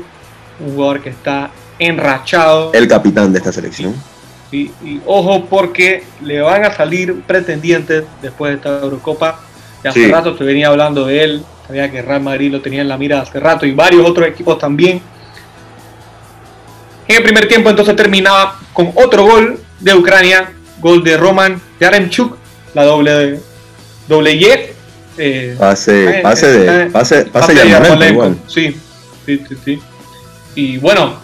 un 0.60 0.76
jugador 0.76 1.02
que 1.02 1.10
está 1.10 1.50
enrachado. 1.80 2.72
El 2.74 2.88
capitán 2.88 3.34
de 3.34 3.40
esta 3.40 3.52
selección 3.52 3.96
y 4.52 5.02
ojo 5.06 5.46
porque 5.46 6.04
le 6.22 6.42
van 6.42 6.66
a 6.66 6.74
salir 6.74 7.22
pretendientes 7.22 8.04
después 8.22 8.52
de 8.52 8.56
esta 8.58 8.80
Eurocopa. 8.84 9.40
Ya 9.84 9.90
hace 9.92 10.08
rato 10.08 10.38
se 10.38 10.44
venía 10.44 10.68
hablando 10.68 11.06
de 11.06 11.24
él, 11.24 11.46
sabía 11.68 11.92
que 11.92 12.02
Real 12.02 12.22
Madrid 12.22 12.52
lo 12.52 12.62
tenía 12.62 12.82
en 12.82 12.88
la 12.88 12.98
mira 12.98 13.22
hace 13.22 13.40
rato 13.40 13.66
y 13.66 13.72
varios 13.74 14.08
otros 14.08 14.28
equipos 14.28 14.58
también. 14.58 15.02
En 17.08 17.18
el 17.18 17.24
primer 17.24 17.48
tiempo 17.48 17.70
entonces 17.70 17.96
terminaba 17.96 18.60
con 18.74 18.92
otro 18.96 19.26
gol 19.26 19.60
de 19.80 19.94
Ucrania, 19.94 20.54
gol 20.80 21.04
de 21.04 21.18
Roman 21.18 21.62
Yaremchuk, 21.80 22.38
la 22.74 22.84
doble 22.84 23.40
doble 24.08 24.34
Y. 24.34 24.48
Eh, 25.18 25.56
pase, 25.58 26.20
pase 26.22 26.48
de 26.52 26.86
pase, 26.88 27.26
pase, 27.26 27.54
de 27.54 28.36
Sí, 28.48 28.76
sí, 29.26 29.42
sí, 29.48 29.56
sí. 29.64 29.80
Y 30.56 30.78
bueno, 30.78 31.16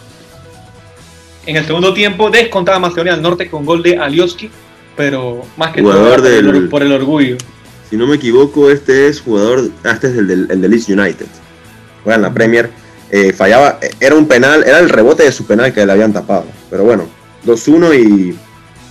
en 1.46 1.58
el 1.58 1.66
segundo 1.66 1.94
tiempo 1.94 2.30
descontaba 2.30 2.80
Macedonia 2.80 3.14
del 3.14 3.22
Norte 3.22 3.50
con 3.50 3.66
gol 3.66 3.84
de 3.84 3.98
Alioski, 3.98 4.50
pero 4.96 5.42
más 5.58 5.74
que 5.74 5.82
todo 5.82 6.70
por 6.70 6.84
el 6.84 6.92
orgullo. 6.92 7.38
Si 7.90 7.98
no 7.98 8.08
me 8.08 8.16
equivoco, 8.16 8.70
este 8.70 9.08
es 9.08 9.20
jugador, 9.20 9.70
ah, 9.84 9.92
este 9.92 10.08
es 10.08 10.18
el 10.18 10.28
del, 10.28 10.48
el 10.50 10.62
Leeds 10.62 10.88
United. 10.88 11.26
Juega 12.04 12.16
en 12.16 12.22
la 12.22 12.34
Premier. 12.34 12.70
Eh, 13.12 13.34
fallaba, 13.34 13.78
era 14.00 14.16
un 14.16 14.26
penal, 14.26 14.64
era 14.66 14.80
el 14.80 14.90
rebote 14.90 15.24
de 15.24 15.32
su 15.32 15.46
penal 15.46 15.74
que 15.74 15.86
le 15.86 15.92
habían 15.92 16.14
tapado. 16.14 16.46
Pero 16.70 16.86
bueno, 16.86 17.08
2-1 17.46 18.00
y, 18.00 18.36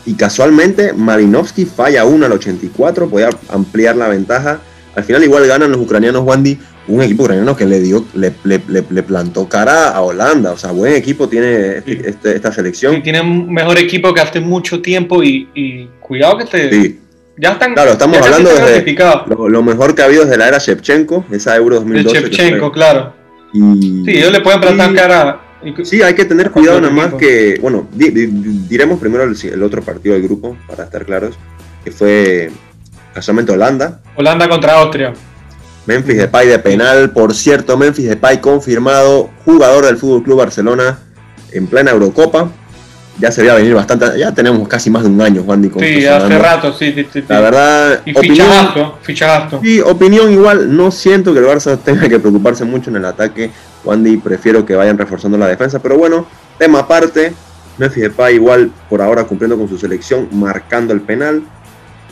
y 0.04 0.14
casualmente 0.14 0.92
Marinovski 0.92 1.64
falla 1.64 2.04
1 2.04 2.26
al 2.26 2.32
84, 2.32 3.08
podía 3.08 3.30
ampliar 3.48 3.96
la 3.96 4.08
ventaja. 4.08 4.60
Al 4.94 5.04
final 5.04 5.24
igual 5.24 5.46
ganan 5.46 5.72
los 5.72 5.80
ucranianos 5.80 6.22
Wandy 6.24 6.58
un 6.90 7.02
equipo 7.02 7.22
ucraniano 7.22 7.56
que 7.56 7.66
le 7.66 7.80
dio, 7.80 8.04
le, 8.14 8.34
le, 8.44 9.02
plantó 9.02 9.48
cara 9.48 9.90
a 9.90 10.00
Holanda. 10.02 10.52
O 10.52 10.56
sea, 10.56 10.72
buen 10.72 10.94
equipo 10.94 11.28
tiene 11.28 11.78
este, 11.78 12.08
este, 12.08 12.36
esta 12.36 12.52
selección. 12.52 12.96
Sí, 12.96 13.02
tiene 13.02 13.20
un 13.20 13.52
mejor 13.52 13.78
equipo 13.78 14.12
que 14.12 14.20
hace 14.20 14.40
mucho 14.40 14.82
tiempo 14.82 15.22
y, 15.22 15.88
cuidado 16.00 16.38
que 16.38 16.44
te. 16.46 16.70
Sí. 16.70 17.00
Ya 17.36 17.52
están. 17.52 17.74
Claro, 17.74 17.92
estamos 17.92 18.18
hablando 18.18 18.50
de 18.50 18.96
lo, 19.28 19.62
mejor 19.62 19.94
que 19.94 20.02
ha 20.02 20.06
habido 20.06 20.24
desde 20.24 20.36
la 20.36 20.48
era 20.48 20.58
Shevchenko, 20.58 21.24
esa 21.30 21.56
Euro 21.56 21.76
2012. 21.76 22.20
De 22.20 22.28
Shevchenko, 22.28 22.72
claro. 22.72 23.19
Y, 23.52 24.04
sí, 24.04 24.12
ellos 24.18 24.32
le 24.32 24.40
pueden 24.40 24.60
plantar 24.60 24.94
cara 24.94 25.40
Sí, 25.84 26.02
hay 26.02 26.14
que 26.14 26.24
tener 26.24 26.50
cuidado 26.50 26.80
nada 26.80 26.92
más 26.92 27.14
que, 27.14 27.58
bueno, 27.60 27.86
diremos 27.92 28.98
primero 28.98 29.24
el, 29.24 29.62
otro 29.62 29.82
partido 29.82 30.14
del 30.14 30.22
grupo, 30.22 30.56
para 30.66 30.84
estar 30.84 31.04
claros, 31.04 31.36
que 31.84 31.90
fue 31.90 32.50
casualmente 33.12 33.52
Holanda. 33.52 34.00
Holanda 34.16 34.48
contra 34.48 34.78
Austria. 34.78 35.12
Memphis 35.84 36.16
Depay 36.16 36.48
de 36.48 36.58
penal, 36.58 37.10
por 37.10 37.34
cierto, 37.34 37.76
Memphis 37.76 38.08
Depay 38.08 38.40
confirmado, 38.40 39.30
jugador 39.44 39.84
del 39.84 39.98
Fútbol 39.98 40.22
Club 40.22 40.38
Barcelona 40.38 40.98
en 41.52 41.66
plena 41.66 41.90
Eurocopa. 41.90 42.50
Ya 43.20 43.30
se 43.30 43.42
veía 43.42 43.54
venir 43.54 43.74
bastante, 43.74 44.18
ya 44.18 44.32
tenemos 44.32 44.66
casi 44.66 44.88
más 44.88 45.02
de 45.02 45.10
un 45.10 45.20
año, 45.20 45.42
Juan 45.42 45.62
Sí, 45.78 46.06
hace 46.06 46.38
rato, 46.38 46.72
sí, 46.72 46.94
sí, 47.12 47.22
La 47.28 47.40
verdad. 47.40 48.00
Y 48.06 48.16
opinión, 48.16 48.48
fichajazo, 49.02 49.60
Sí, 49.62 49.80
opinión 49.80 50.32
igual, 50.32 50.74
no 50.74 50.90
siento 50.90 51.34
que 51.34 51.40
el 51.40 51.44
Barça 51.44 51.78
tenga 51.78 52.08
que 52.08 52.18
preocuparse 52.18 52.64
mucho 52.64 52.88
en 52.88 52.96
el 52.96 53.04
ataque. 53.04 53.50
Wandy 53.84 54.16
prefiero 54.16 54.64
que 54.64 54.74
vayan 54.74 54.96
reforzando 54.96 55.36
la 55.36 55.48
defensa, 55.48 55.78
pero 55.80 55.98
bueno, 55.98 56.26
tema 56.58 56.80
aparte. 56.80 57.34
Memphis 57.78 58.02
Depay 58.04 58.34
igual 58.34 58.70
por 58.88 59.00
ahora 59.00 59.24
cumpliendo 59.24 59.56
con 59.56 59.68
su 59.68 59.78
selección, 59.78 60.28
marcando 60.32 60.92
el 60.92 61.00
penal. 61.00 61.42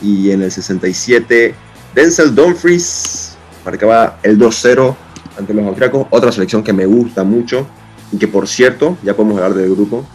Y 0.00 0.30
en 0.30 0.42
el 0.42 0.50
67, 0.50 1.54
Denzel 1.94 2.34
Dumfries 2.34 3.36
marcaba 3.64 4.18
el 4.22 4.38
2-0 4.38 4.96
ante 5.38 5.54
los 5.54 5.66
austriacos. 5.66 6.06
Otra 6.10 6.32
selección 6.32 6.62
que 6.62 6.72
me 6.72 6.86
gusta 6.86 7.24
mucho 7.24 7.66
y 8.12 8.16
que 8.16 8.28
por 8.28 8.48
cierto, 8.48 8.96
ya 9.02 9.14
podemos 9.14 9.36
hablar 9.36 9.54
del 9.54 9.74
grupo. 9.74 10.06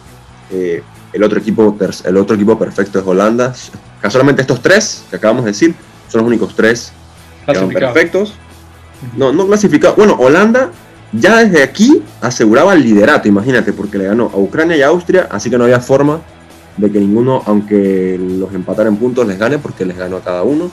Eh, 0.50 0.82
el, 1.12 1.22
otro 1.22 1.38
equipo, 1.38 1.76
el 2.04 2.16
otro 2.16 2.36
equipo 2.36 2.58
perfecto 2.58 2.98
es 2.98 3.06
Holanda. 3.06 3.54
Casualmente 4.00 4.42
estos 4.42 4.60
tres 4.60 5.04
que 5.10 5.16
acabamos 5.16 5.44
de 5.44 5.52
decir 5.52 5.74
son 6.08 6.20
los 6.20 6.28
únicos 6.28 6.54
tres 6.54 6.92
que 7.46 7.54
son 7.54 7.68
perfectos. 7.70 8.34
No, 9.16 9.32
no 9.32 9.46
clasificados. 9.46 9.96
Bueno, 9.96 10.16
Holanda 10.18 10.70
ya 11.12 11.44
desde 11.44 11.62
aquí 11.62 12.02
aseguraba 12.20 12.74
el 12.74 12.82
liderato, 12.82 13.28
imagínate, 13.28 13.72
porque 13.72 13.98
le 13.98 14.04
ganó 14.04 14.30
a 14.32 14.38
Ucrania 14.38 14.76
y 14.76 14.82
a 14.82 14.88
Austria, 14.88 15.28
así 15.30 15.50
que 15.50 15.58
no 15.58 15.64
había 15.64 15.80
forma 15.80 16.20
de 16.76 16.90
que 16.90 16.98
ninguno, 16.98 17.42
aunque 17.46 18.18
los 18.18 18.52
empatara 18.52 18.88
en 18.88 18.96
puntos, 18.96 19.26
les 19.26 19.38
gane, 19.38 19.58
porque 19.58 19.84
les 19.84 19.96
ganó 19.96 20.16
a 20.16 20.22
cada 20.22 20.42
uno. 20.42 20.70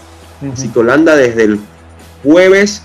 Así 0.51 0.69
que 0.69 0.79
Holanda 0.79 1.15
desde 1.15 1.43
el 1.43 1.59
jueves, 2.23 2.81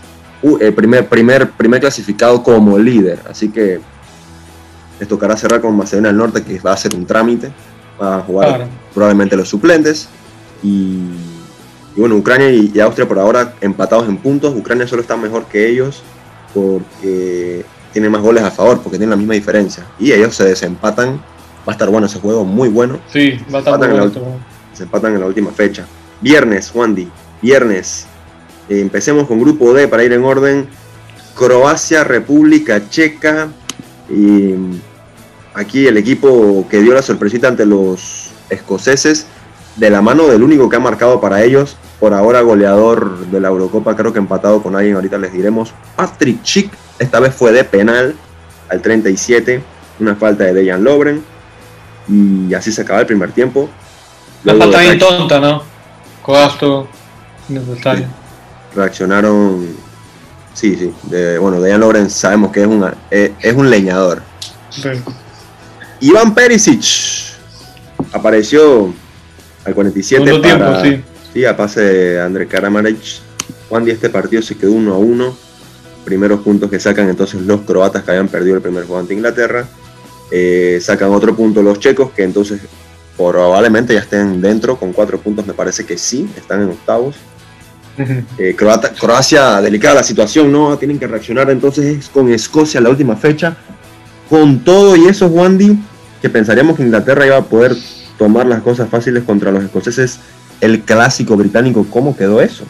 el 0.60 0.74
primer, 0.74 1.08
primer, 1.08 1.50
primer 1.50 1.80
clasificado 1.80 2.42
como 2.42 2.78
líder, 2.78 3.20
así 3.30 3.48
que 3.48 3.80
les 4.98 5.08
tocará 5.08 5.36
cerrar 5.36 5.60
con 5.60 5.76
Macedonia 5.76 6.08
del 6.08 6.18
Norte, 6.18 6.42
que 6.42 6.58
va 6.60 6.72
a 6.72 6.76
ser 6.76 6.94
un 6.94 7.06
trámite, 7.06 7.50
va 8.00 8.18
a 8.18 8.20
jugar 8.20 8.66
probablemente 8.94 9.36
los 9.36 9.48
suplentes. 9.48 10.08
Y, 10.62 10.98
bueno, 11.96 12.16
Ucrania 12.16 12.50
y 12.50 12.78
Austria 12.80 13.06
por 13.06 13.18
ahora 13.18 13.54
empatados 13.60 14.08
en 14.08 14.16
puntos, 14.16 14.54
Ucrania 14.54 14.86
solo 14.86 15.02
está 15.02 15.16
mejor 15.16 15.46
que 15.46 15.68
ellos 15.68 16.02
porque 16.56 17.64
tiene 17.92 18.08
más 18.08 18.22
goles 18.22 18.42
a 18.42 18.50
favor, 18.50 18.80
porque 18.80 18.98
tienen 18.98 19.10
la 19.10 19.16
misma 19.16 19.34
diferencia. 19.34 19.84
Y 19.98 20.12
ellos 20.12 20.34
se 20.34 20.44
desempatan. 20.44 21.20
Va 21.66 21.68
a 21.68 21.70
estar 21.72 21.90
bueno 21.90 22.06
ese 22.06 22.20
juego, 22.20 22.44
muy 22.44 22.68
bueno. 22.68 22.98
Sí, 23.12 23.38
va 23.52 23.58
a 23.58 23.60
estar 23.60 23.78
bueno. 23.78 24.12
Se 24.72 24.84
empatan 24.84 25.14
en 25.14 25.20
la 25.20 25.26
última 25.26 25.50
fecha. 25.50 25.84
Viernes, 26.20 26.70
Wandy. 26.74 27.08
Viernes. 27.42 28.06
Eh, 28.68 28.80
empecemos 28.80 29.26
con 29.26 29.40
grupo 29.40 29.74
D 29.74 29.88
para 29.88 30.04
ir 30.04 30.12
en 30.12 30.24
orden. 30.24 30.68
Croacia, 31.34 32.04
República 32.04 32.88
Checa. 32.88 33.48
Y 34.08 34.54
aquí 35.56 35.86
el 35.86 35.96
equipo 35.96 36.66
que 36.70 36.80
dio 36.80 36.94
la 36.94 37.02
sorpresita 37.02 37.48
ante 37.48 37.66
los 37.66 38.30
escoceses, 38.50 39.26
de 39.76 39.90
la 39.90 40.02
mano 40.02 40.26
del 40.26 40.42
único 40.42 40.68
que 40.68 40.76
ha 40.76 40.80
marcado 40.80 41.20
para 41.20 41.42
ellos, 41.42 41.76
por 41.98 42.14
ahora 42.14 42.40
goleador 42.42 43.26
de 43.26 43.40
la 43.40 43.48
Eurocopa, 43.48 43.96
creo 43.96 44.12
que 44.12 44.18
empatado 44.18 44.62
con 44.62 44.76
alguien, 44.76 44.96
ahorita 44.96 45.18
les 45.18 45.32
diremos. 45.32 45.72
Patrick 45.96 46.42
Chick, 46.42 46.72
esta 46.98 47.20
vez 47.20 47.34
fue 47.34 47.52
de 47.52 47.64
penal 47.64 48.14
al 48.68 48.82
37, 48.82 49.62
una 50.00 50.14
falta 50.14 50.44
de 50.44 50.54
Dejan 50.54 50.84
Lobren. 50.84 51.24
Y 52.08 52.54
así 52.54 52.70
se 52.70 52.82
acaba 52.82 53.00
el 53.00 53.06
primer 53.06 53.32
tiempo. 53.32 53.68
La 54.44 54.54
falta 54.54 54.80
bien 54.80 54.98
tonta, 54.98 55.40
¿no? 55.40 55.62
Coasto, 56.22 56.88
necesario. 57.48 58.06
Reaccionaron. 58.74 59.66
Sí, 60.54 60.76
sí. 60.76 60.94
bueno, 61.38 61.60
Dejan 61.60 61.80
Lobren 61.80 62.10
sabemos 62.10 62.52
que 62.52 62.60
es, 62.62 62.66
una, 62.66 62.94
eh, 63.10 63.34
es, 63.40 63.54
un 63.54 63.68
leñador. 63.68 64.22
Sí. 64.70 64.88
Iván 66.00 66.34
Perisic 66.34 66.84
apareció 68.12 68.92
al 69.64 69.74
47 69.74 70.40
para, 70.40 70.82
sí 70.82 71.02
Sí, 71.32 71.44
a 71.44 71.54
pase 71.54 71.82
de 71.82 72.20
André 72.20 72.46
Karamarec. 72.46 72.96
Juan 73.68 73.84
Díaz 73.84 73.96
este 73.96 74.08
partido 74.08 74.40
se 74.40 74.56
quedó 74.56 74.72
1 74.72 74.94
a 74.94 74.96
1. 74.96 75.36
Primeros 76.04 76.40
puntos 76.40 76.70
que 76.70 76.80
sacan 76.80 77.10
entonces 77.10 77.42
los 77.42 77.60
croatas 77.62 78.04
que 78.04 78.12
habían 78.12 78.28
perdido 78.28 78.56
el 78.56 78.62
primer 78.62 78.84
juego 78.84 79.00
ante 79.00 79.12
Inglaterra. 79.12 79.66
Eh, 80.30 80.78
sacan 80.80 81.10
otro 81.10 81.36
punto 81.36 81.62
los 81.62 81.78
checos 81.78 82.10
que 82.12 82.22
entonces 82.22 82.60
probablemente 83.16 83.92
ya 83.92 84.00
estén 84.00 84.40
dentro 84.40 84.78
con 84.78 84.94
cuatro 84.94 85.18
puntos. 85.20 85.46
Me 85.46 85.52
parece 85.52 85.84
que 85.84 85.98
sí, 85.98 86.26
están 86.36 86.62
en 86.62 86.70
octavos. 86.70 87.16
Eh, 88.38 88.54
Croacia, 88.54 89.60
delicada 89.62 89.96
la 89.96 90.02
situación, 90.02 90.52
¿no? 90.52 90.76
Tienen 90.76 90.98
que 90.98 91.06
reaccionar 91.06 91.50
entonces 91.50 92.08
con 92.08 92.30
Escocia 92.30 92.80
la 92.80 92.90
última 92.90 93.16
fecha. 93.16 93.56
Con 94.28 94.60
todo 94.60 94.96
y 94.96 95.06
eso, 95.06 95.26
Wandy, 95.26 95.78
que 96.20 96.28
pensaríamos 96.28 96.76
que 96.76 96.82
Inglaterra 96.82 97.26
iba 97.26 97.36
a 97.36 97.44
poder 97.44 97.76
tomar 98.18 98.46
las 98.46 98.62
cosas 98.62 98.88
fáciles 98.88 99.24
contra 99.24 99.52
los 99.52 99.62
escoceses, 99.62 100.20
el 100.60 100.80
clásico 100.82 101.36
británico, 101.36 101.86
¿cómo 101.90 102.16
quedó 102.16 102.40
eso? 102.40 102.64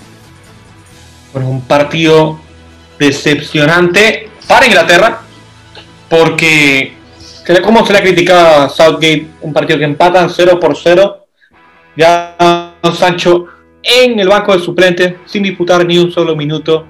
Bueno, 1.33 1.49
un 1.49 1.63
partido 1.63 2.39
decepcionante 2.99 4.29
para 4.49 4.67
Inglaterra, 4.67 5.21
porque 6.09 6.95
como 7.63 7.87
se 7.87 7.93
le 7.93 7.99
ha 8.01 8.03
criticado 8.03 8.65
a 8.65 8.69
Southgate, 8.69 9.29
un 9.41 9.53
partido 9.53 9.79
que 9.79 9.85
empatan 9.85 10.29
0 10.29 10.59
por 10.59 10.77
0, 10.77 11.27
ya 11.97 12.75
Sancho 12.93 13.47
en 13.83 14.19
el 14.19 14.29
banco 14.29 14.53
de 14.53 14.65
suplentes, 14.65 15.15
sin 15.27 15.45
disputar 15.45 15.87
ni 15.87 15.97
un 15.97 16.11
solo 16.11 16.35
minuto, 16.35 16.85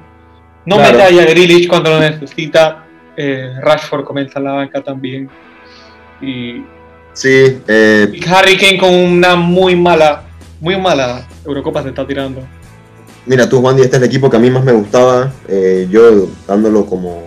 no 0.64 0.78
mete 0.78 1.02
a 1.02 1.10
Grealish 1.10 1.68
cuando 1.68 1.90
lo 1.90 2.00
necesita, 2.00 2.85
eh, 3.16 3.52
Rashford 3.60 4.04
comienza 4.04 4.38
en 4.38 4.44
la 4.44 4.52
banca 4.52 4.82
también, 4.82 5.28
y, 6.20 6.62
sí, 7.12 7.60
eh, 7.66 8.10
y 8.12 8.28
Harry 8.28 8.56
Kane 8.56 8.78
con 8.78 8.94
una 8.94 9.36
muy 9.36 9.76
mala 9.76 10.26
muy 10.60 10.80
mala 10.80 11.26
Eurocopa 11.44 11.82
se 11.82 11.90
está 11.90 12.06
tirando. 12.06 12.42
Mira, 13.26 13.48
tú, 13.48 13.60
Juan, 13.60 13.76
este 13.78 13.96
es 13.96 14.02
el 14.02 14.04
equipo 14.04 14.30
que 14.30 14.36
a 14.36 14.40
mí 14.40 14.50
más 14.50 14.64
me 14.64 14.72
gustaba. 14.72 15.32
Eh, 15.48 15.88
yo 15.90 16.28
dándolo 16.46 16.86
como. 16.86 17.24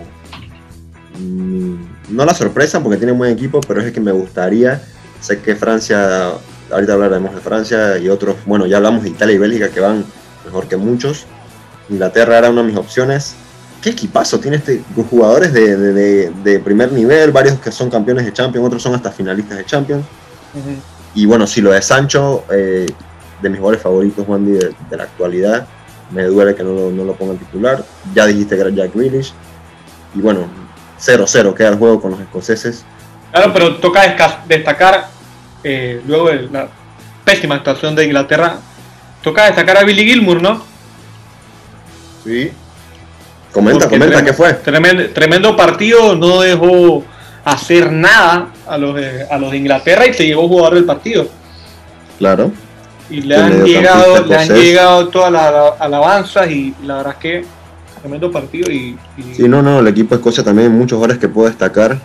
Mm, 1.18 1.74
no 2.08 2.24
la 2.24 2.34
sorpresa, 2.34 2.82
porque 2.82 2.96
tiene 2.96 3.12
un 3.12 3.18
buen 3.18 3.32
equipo, 3.32 3.60
pero 3.60 3.80
es 3.80 3.86
el 3.86 3.92
que 3.92 4.00
me 4.00 4.12
gustaría. 4.12 4.82
Sé 5.20 5.40
que 5.40 5.54
Francia, 5.54 6.32
ahorita 6.70 6.94
hablaremos 6.94 7.34
de 7.34 7.40
Francia 7.40 7.98
y 7.98 8.08
otros. 8.08 8.36
Bueno, 8.46 8.66
ya 8.66 8.78
hablamos 8.78 9.02
de 9.02 9.10
Italia 9.10 9.34
y 9.34 9.38
Bélgica 9.38 9.68
que 9.68 9.80
van 9.80 10.04
mejor 10.44 10.68
que 10.68 10.76
muchos. 10.76 11.26
Inglaterra 11.90 12.38
era 12.38 12.50
una 12.50 12.62
de 12.62 12.68
mis 12.68 12.76
opciones. 12.76 13.36
¿Qué 13.82 13.90
equipazo 13.90 14.38
tiene 14.38 14.58
este? 14.58 14.82
Jugadores 15.08 15.52
de, 15.52 16.60
primer 16.62 16.92
nivel, 16.92 17.32
varios 17.32 17.58
que 17.58 17.72
son 17.72 17.88
campeones 17.88 18.24
de 18.26 18.32
Champions, 18.32 18.66
otros 18.66 18.82
son 18.82 18.94
hasta 18.94 19.10
finalistas 19.10 19.56
de 19.56 19.64
Champions. 19.64 20.04
Y 21.14 21.26
bueno, 21.26 21.46
si 21.46 21.60
lo 21.60 21.72
de 21.72 21.80
Sancho, 21.80 22.44
eh, 22.52 22.86
de 23.40 23.48
mis 23.48 23.58
jugadores 23.58 23.82
favoritos, 23.82 24.26
Juan 24.26 24.44
de, 24.44 24.74
de, 24.88 24.96
la 24.96 25.04
actualidad. 25.04 25.66
Me 26.10 26.24
duele 26.24 26.54
que 26.54 26.62
no 26.62 26.72
lo, 26.72 26.90
no 26.90 27.04
lo 27.04 27.14
pongan 27.14 27.38
titular. 27.38 27.84
Ya 28.14 28.26
dijiste 28.26 28.56
que 28.56 28.60
era 28.60 28.70
Jack 28.70 28.94
Grealish. 28.94 29.32
Y 30.14 30.20
bueno, 30.20 30.48
0-0 31.00 31.54
queda 31.54 31.68
el 31.68 31.76
juego 31.76 32.00
con 32.00 32.12
los 32.12 32.20
escoceses. 32.20 32.84
Claro, 33.32 33.52
pero 33.52 33.76
toca 33.76 34.16
destacar, 34.48 35.08
eh, 35.62 36.02
luego 36.06 36.28
de 36.28 36.48
la 36.50 36.68
pésima 37.24 37.56
actuación 37.56 37.94
de 37.94 38.04
Inglaterra, 38.04 38.58
toca 39.22 39.46
destacar 39.46 39.78
a 39.78 39.84
Billy 39.84 40.04
Gilmour, 40.04 40.42
¿no? 40.42 40.64
Sí. 42.24 42.50
Comenta, 43.52 43.88
comenta, 43.88 44.24
¿qué 44.24 44.32
fue? 44.32 44.54
Tremendo, 44.54 45.10
tremendo 45.12 45.56
partido, 45.56 46.14
no 46.14 46.40
dejó 46.40 47.04
hacer 47.44 47.90
nada 47.90 48.48
a 48.66 48.78
los, 48.78 48.94
de, 48.94 49.26
a 49.28 49.38
los 49.38 49.50
de 49.50 49.56
Inglaterra 49.56 50.06
y 50.06 50.14
se 50.14 50.26
llevó 50.26 50.44
a 50.44 50.48
jugar 50.48 50.74
el 50.74 50.84
partido. 50.84 51.26
Claro. 52.18 52.52
Y 53.08 53.22
le 53.22 53.34
han, 53.34 53.64
llegado, 53.64 54.24
le 54.24 54.36
han 54.36 54.48
llegado 54.48 55.08
todas 55.08 55.32
las 55.32 55.80
alabanzas 55.80 56.48
y 56.50 56.74
la 56.84 56.98
verdad 56.98 57.14
es 57.14 57.18
que 57.18 57.44
tremendo 58.00 58.30
partido. 58.30 58.70
Y, 58.70 58.96
Sí, 59.34 59.48
no, 59.48 59.62
no, 59.62 59.80
el 59.80 59.88
equipo 59.88 60.14
de 60.14 60.20
Escocia 60.20 60.44
también 60.44 60.70
muchos 60.72 60.96
jugadores 60.96 61.18
que 61.18 61.28
puedo 61.28 61.48
destacar. 61.48 61.98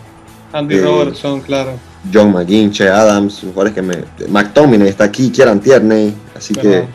Andy 0.52 0.80
Robertson, 0.80 1.42
claro. 1.42 1.74
John 2.12 2.32
McGinn, 2.32 2.72
Che 2.72 2.88
Adams, 2.88 3.40
jugadores 3.42 3.74
que 3.74 3.82
me. 3.82 3.98
McTominay 4.30 4.88
está 4.88 5.04
aquí, 5.04 5.30
Kieran 5.32 5.60
Tierney, 5.60 6.16
así 6.36 6.54
que. 6.54 6.86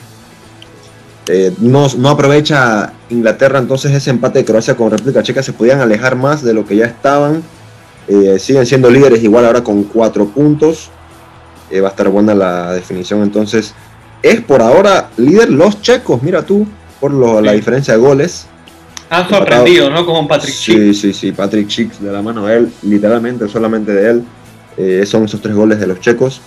Eh, 1.32 1.54
no, 1.60 1.86
no, 1.96 2.08
aprovecha 2.08 2.92
Inglaterra 3.08 3.60
entonces 3.60 3.92
ese 3.92 4.10
empate 4.10 4.40
de 4.40 4.44
Croacia 4.44 4.76
con 4.76 4.90
República 4.90 5.22
Checa, 5.22 5.44
se 5.44 5.52
podían 5.52 5.80
alejar 5.80 6.16
más 6.16 6.42
de 6.42 6.52
lo 6.52 6.66
que 6.66 6.76
ya 6.76 6.86
estaban. 6.86 7.42
Eh, 8.08 8.38
siguen 8.40 8.66
siendo 8.66 8.90
líderes 8.90 9.22
igual 9.22 9.46
ahora 9.46 9.62
con 9.62 9.84
cuatro 9.84 10.26
puntos. 10.26 10.90
Eh, 11.70 11.80
va 11.80 11.88
a 11.88 11.90
estar 11.92 12.08
buena 12.08 12.34
la 12.34 12.72
definición 12.72 13.22
entonces 13.22 13.74
es 14.22 14.40
por 14.40 14.60
ahora 14.60 15.10
líder 15.16 15.50
los 15.50 15.80
checos, 15.80 16.20
mira 16.20 16.44
tú, 16.44 16.66
por 16.98 17.12
la 17.12 17.52
diferencia 17.52 17.94
de 17.94 18.00
goles. 18.00 18.46
Han 19.08 19.28
sorprendido, 19.28 19.88
¿no? 19.88 20.04
Como 20.04 20.26
Patrick 20.26 20.52
Schick. 20.52 20.76
Sí, 20.76 20.94
sí, 20.94 21.12
sí, 21.12 21.32
Patrick 21.32 21.68
Schick 21.68 21.92
de 22.00 22.12
la 22.12 22.22
mano 22.22 22.46
de 22.46 22.56
él, 22.56 22.72
literalmente, 22.82 23.48
solamente 23.48 23.92
de 23.92 24.10
él. 24.10 25.06
Son 25.06 25.24
esos 25.24 25.40
tres 25.40 25.54
goles 25.54 25.78
de 25.78 25.86
los 25.86 26.00
checos. 26.00 26.40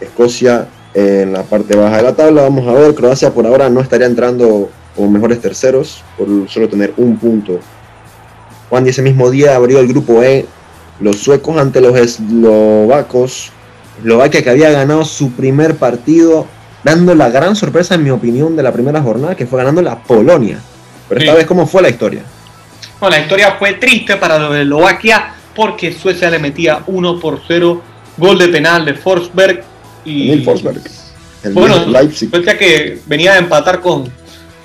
Escocia 0.00 0.66
en 0.94 1.32
la 1.32 1.42
parte 1.42 1.76
baja 1.76 1.96
de 1.96 2.02
la 2.04 2.14
tabla, 2.14 2.42
vamos 2.42 2.66
a 2.68 2.72
ver, 2.72 2.94
Croacia 2.94 3.30
por 3.34 3.46
ahora 3.46 3.68
no 3.68 3.80
estaría 3.80 4.06
entrando 4.06 4.70
como 4.94 5.10
mejores 5.10 5.40
terceros 5.40 6.02
por 6.16 6.28
solo 6.48 6.68
tener 6.68 6.94
un 6.96 7.18
punto. 7.18 7.58
Juan 8.70 8.86
ese 8.86 9.02
mismo 9.02 9.30
día 9.30 9.56
abrió 9.56 9.80
el 9.80 9.88
grupo 9.88 10.22
E, 10.22 10.46
los 11.00 11.16
suecos 11.16 11.58
ante 11.58 11.80
los 11.80 11.96
eslovacos. 11.96 13.50
Eslovaquia 13.98 14.42
que 14.42 14.50
había 14.50 14.70
ganado 14.70 15.04
su 15.04 15.32
primer 15.32 15.76
partido, 15.76 16.46
dando 16.82 17.14
la 17.14 17.28
gran 17.28 17.54
sorpresa, 17.54 17.94
en 17.94 18.02
mi 18.02 18.10
opinión, 18.10 18.56
de 18.56 18.62
la 18.62 18.72
primera 18.72 19.00
jornada, 19.00 19.36
que 19.36 19.46
fue 19.46 19.58
ganando 19.58 19.82
la 19.82 20.02
Polonia. 20.02 20.58
Pero 21.08 21.20
esta 21.20 21.34
vez, 21.34 21.46
¿cómo 21.46 21.66
fue 21.66 21.82
la 21.82 21.90
historia? 21.90 22.22
Bueno, 22.98 23.16
la 23.16 23.22
historia 23.22 23.56
fue 23.58 23.74
triste 23.74 24.16
para 24.16 24.38
los 24.38 24.52
de 24.52 24.62
Eslovaquia 24.62 25.34
porque 25.54 25.92
Suecia 25.92 26.30
le 26.30 26.38
metía 26.38 26.82
1 26.86 27.20
por 27.20 27.40
0, 27.46 27.82
gol 28.16 28.38
de 28.38 28.48
penal 28.48 28.84
de 28.84 28.94
Forsberg. 28.94 29.62
Y, 30.04 30.38
Forsberg. 30.42 30.80
bueno, 31.52 31.76
Suecia 32.12 32.58
que 32.58 33.00
venía 33.06 33.34
a 33.34 33.38
empatar 33.38 33.80
con, 33.80 34.04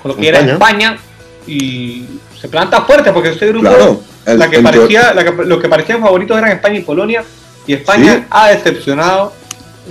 con 0.02 0.10
lo 0.12 0.16
que 0.16 0.28
era 0.28 0.40
España 0.40 0.98
y 1.46 2.04
se 2.40 2.48
planta 2.48 2.82
fuerte 2.82 3.12
porque 3.12 3.30
este 3.30 3.48
grupo, 3.48 4.02
la 4.26 4.50
que 4.50 4.60
parecía, 4.60 5.14
lo 5.14 5.58
que 5.58 5.68
parecían 5.68 6.00
favoritos 6.00 6.36
eran 6.38 6.52
España 6.52 6.78
y 6.78 6.82
Polonia 6.82 7.24
y 7.66 7.74
España 7.74 8.26
ha 8.30 8.50
decepcionado. 8.50 9.32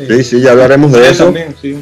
Sí, 0.07 0.23
sí, 0.23 0.41
ya 0.41 0.51
hablaremos 0.51 0.91
de 0.91 1.09
eso. 1.09 1.33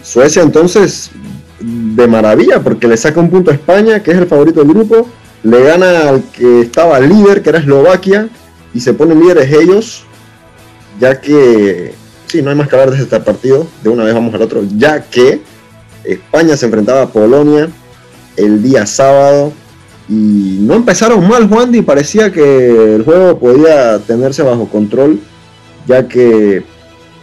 Suecia 0.04 0.42
entonces 0.42 1.12
de 1.60 2.08
maravilla 2.08 2.62
porque 2.62 2.88
le 2.88 2.98
saca 2.98 3.20
un 3.20 3.30
punto 3.30 3.52
a 3.52 3.54
España, 3.54 4.02
que 4.02 4.12
es 4.12 4.18
el 4.18 4.28
favorito 4.28 4.60
del 4.60 4.70
grupo, 4.70 5.10
le 5.44 5.64
gana 5.64 6.10
al 6.10 6.24
que 6.32 6.62
estaba 6.62 7.00
líder, 7.00 7.42
que 7.42 7.50
era 7.50 7.60
Eslovaquia, 7.60 8.28
y 8.74 8.80
se 8.80 8.94
ponen 8.94 9.20
líderes 9.20 9.52
ellos, 9.52 10.04
ya 11.00 11.20
que, 11.20 11.94
sí, 12.28 12.42
no 12.42 12.50
hay 12.50 12.56
más 12.56 12.68
que 12.68 12.76
hablar 12.76 12.92
de 12.92 13.02
este 13.02 13.20
partido, 13.20 13.68
de 13.82 13.90
una 13.90 14.04
vez 14.04 14.14
vamos 14.14 14.34
al 14.34 14.42
otro, 14.42 14.64
ya 14.76 15.02
que 15.02 15.42
España 16.04 16.56
se 16.56 16.66
enfrentaba 16.66 17.04
a 17.04 17.08
Polonia 17.08 17.70
el 18.36 18.62
día 18.62 18.86
sábado 18.86 19.52
y 20.10 20.60
no 20.62 20.76
empezaron 20.76 21.28
mal 21.28 21.50
Juan 21.50 21.74
y 21.76 21.82
parecía 21.82 22.32
que 22.32 22.96
el 22.96 23.04
juego 23.04 23.40
podía 23.40 24.00
tenerse 24.00 24.44
bajo 24.44 24.68
control, 24.68 25.20
ya 25.86 26.08
que... 26.08 26.64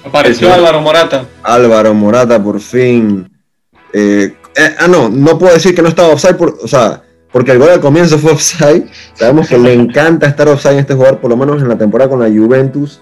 Apareció 0.05 0.53
Álvaro 0.53 0.83
Morata. 0.83 1.27
Álvaro 1.43 1.95
Morata 1.95 2.43
por 2.43 2.61
fin. 2.61 3.31
Eh, 3.93 4.35
eh, 4.57 4.75
ah, 4.79 4.87
no, 4.87 5.09
no 5.09 5.39
puedo 5.39 5.55
decir 5.55 5.75
que 5.75 5.81
no 5.81 5.89
estaba 5.89 6.09
offside, 6.09 6.37
por, 6.37 6.59
o 6.63 6.69
sea, 6.69 7.03
porque 7.33 7.53
el 7.53 7.59
gol 7.59 7.71
al 7.71 7.81
comienzo 7.81 8.19
fue 8.19 8.33
offside. 8.33 8.87
Sabemos 9.15 9.49
que 9.49 9.59
le 9.59 9.73
encanta 9.73 10.27
estar 10.27 10.47
offside 10.49 10.75
en 10.75 10.79
este 10.81 10.95
jugador, 10.95 11.21
por 11.21 11.31
lo 11.31 11.37
menos 11.37 11.63
en 11.63 11.69
la 11.69 11.79
temporada 11.79 12.11
con 12.11 12.21
la 12.21 12.29
Juventus. 12.29 13.01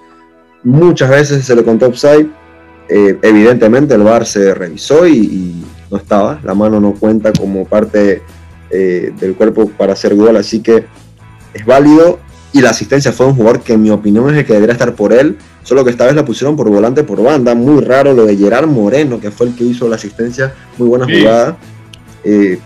Muchas 0.65 1.11
veces 1.11 1.45
se 1.45 1.57
le 1.57 1.65
contó 1.65 1.87
offside. 1.87 2.29
Eh, 2.89 3.19
evidentemente 3.23 3.95
el 3.95 4.03
VAR 4.03 4.27
se 4.27 4.55
revisó 4.55 5.07
y, 5.07 5.65
no 5.91 5.99
estaba. 5.99 6.41
La 6.43 6.55
mano 6.55 6.81
no 6.81 6.95
cuenta 6.95 7.33
como 7.33 7.67
parte 7.67 8.23
eh, 8.71 9.13
del 9.21 9.35
cuerpo 9.35 9.69
para 9.69 9.93
hacer 9.93 10.15
gol, 10.15 10.37
así 10.37 10.61
que 10.61 10.87
es 11.53 11.67
válido. 11.67 12.19
Y 12.55 12.61
la 12.61 12.71
asistencia 12.71 13.13
fue 13.13 13.27
un 13.27 13.35
jugador 13.35 13.61
que 13.61 13.75
en 13.75 13.83
mi 13.83 13.91
opinión 13.91 14.31
es 14.31 14.39
el 14.39 14.47
que 14.47 14.55
debería 14.55 14.73
estar 14.73 14.95
por 14.95 15.13
él, 15.13 15.39
solo 15.63 15.85
que 15.85 15.91
esta 15.91 16.05
vez 16.05 16.15
la 16.15 16.25
pusieron 16.25 16.57
por 16.57 16.69
volante 16.69 17.03
por 17.03 17.23
banda. 17.23 17.55
Muy 17.55 17.83
raro 17.83 18.13
lo 18.15 18.27
de 18.27 18.37
Gerard 18.37 18.67
Moreno, 18.67 19.21
que 19.21 19.31
fue 19.31 19.49
el 19.49 19.55
que 19.55 19.65
hizo 19.65 19.89
la 19.89 19.97
asistencia. 19.97 20.55
Muy 20.79 20.89
buena 20.89 21.07
jugada. 21.07 21.57
Eh, 22.25 22.59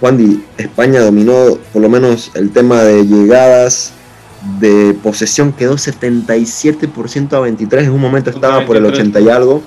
Juan 0.00 0.44
España 0.58 1.00
dominó 1.00 1.58
por 1.72 1.80
lo 1.80 1.88
menos 1.88 2.32
el 2.34 2.50
tema 2.50 2.82
de 2.82 3.06
llegadas, 3.06 3.92
de 4.58 4.94
posesión 5.02 5.52
quedó 5.52 5.74
77% 5.74 7.32
a 7.34 7.40
23, 7.40 7.84
en 7.84 7.92
un 7.92 8.00
momento 8.00 8.30
estaba 8.30 8.64
por 8.66 8.76
el 8.76 8.84
80 8.84 9.20
y 9.20 9.28
algo. 9.28 9.62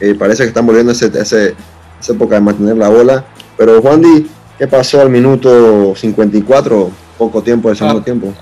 Eh, 0.00 0.14
parece 0.14 0.44
que 0.44 0.48
están 0.48 0.66
volviendo 0.66 0.92
a 0.92 0.94
ese, 0.94 1.10
esa 1.20 2.12
época 2.12 2.36
de 2.36 2.40
mantener 2.40 2.76
la 2.76 2.88
bola. 2.88 3.24
Pero 3.56 3.82
Juan 3.82 4.00
Di, 4.00 4.28
¿qué 4.56 4.68
pasó 4.68 5.00
al 5.00 5.10
minuto 5.10 5.94
54? 5.96 6.90
Poco 7.18 7.42
tiempo 7.42 7.68
del 7.68 7.76
segundo 7.76 8.00
ah. 8.00 8.04
tiempo. 8.04 8.32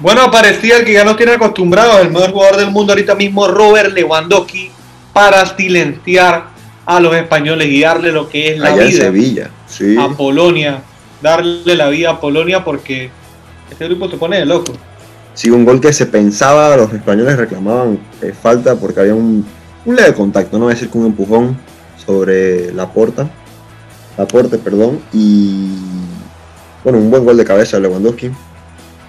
Bueno, 0.00 0.28
parecía 0.30 0.78
el 0.78 0.84
que 0.84 0.92
ya 0.92 1.04
nos 1.04 1.16
tiene 1.16 1.32
acostumbrados, 1.32 2.00
el 2.00 2.10
mejor 2.10 2.32
jugador 2.32 2.56
del 2.56 2.70
mundo 2.70 2.92
ahorita 2.92 3.14
mismo, 3.14 3.46
Robert 3.46 3.92
Lewandowski, 3.92 4.70
para 5.12 5.46
silenciar 5.56 6.48
a 6.84 7.00
los 7.00 7.14
españoles 7.14 7.68
y 7.68 7.80
darle 7.80 8.10
lo 8.10 8.28
que 8.28 8.52
es 8.52 8.58
la 8.58 8.70
Allá 8.70 8.84
vida. 8.84 9.06
En 9.06 9.14
Sevilla 9.14 9.50
a 10.00 10.08
Polonia, 10.10 10.82
darle 11.22 11.74
la 11.76 11.88
vida 11.88 12.10
a 12.10 12.20
Polonia 12.20 12.64
porque 12.64 13.10
este 13.70 13.86
grupo 13.86 14.08
se 14.08 14.16
pone 14.16 14.38
de 14.38 14.46
loco. 14.46 14.72
Sí, 15.34 15.50
un 15.50 15.64
gol 15.64 15.80
que 15.80 15.92
se 15.92 16.06
pensaba, 16.06 16.76
los 16.76 16.92
españoles 16.92 17.36
reclamaban 17.36 17.98
eh, 18.22 18.32
falta 18.32 18.76
porque 18.76 19.00
había 19.00 19.14
un, 19.14 19.44
un 19.84 19.96
leve 19.96 20.14
contacto, 20.14 20.58
no 20.58 20.68
a 20.68 20.70
decir 20.70 20.88
que 20.88 20.98
un 20.98 21.06
empujón 21.06 21.58
sobre 22.04 22.72
la 22.72 22.92
puerta, 22.92 23.28
la 24.16 24.26
puerta, 24.26 24.56
perdón, 24.58 25.00
y 25.12 25.76
bueno, 26.84 26.98
un 26.98 27.10
buen 27.10 27.24
gol 27.24 27.36
de 27.36 27.44
cabeza 27.44 27.78
de 27.78 27.82
Lewandowski. 27.82 28.30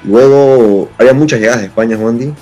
Luego 0.03 0.89
había 0.97 1.13
muchas 1.13 1.39
llegadas 1.39 1.61
de 1.61 1.67
España, 1.67 1.97
Juan 1.97 2.35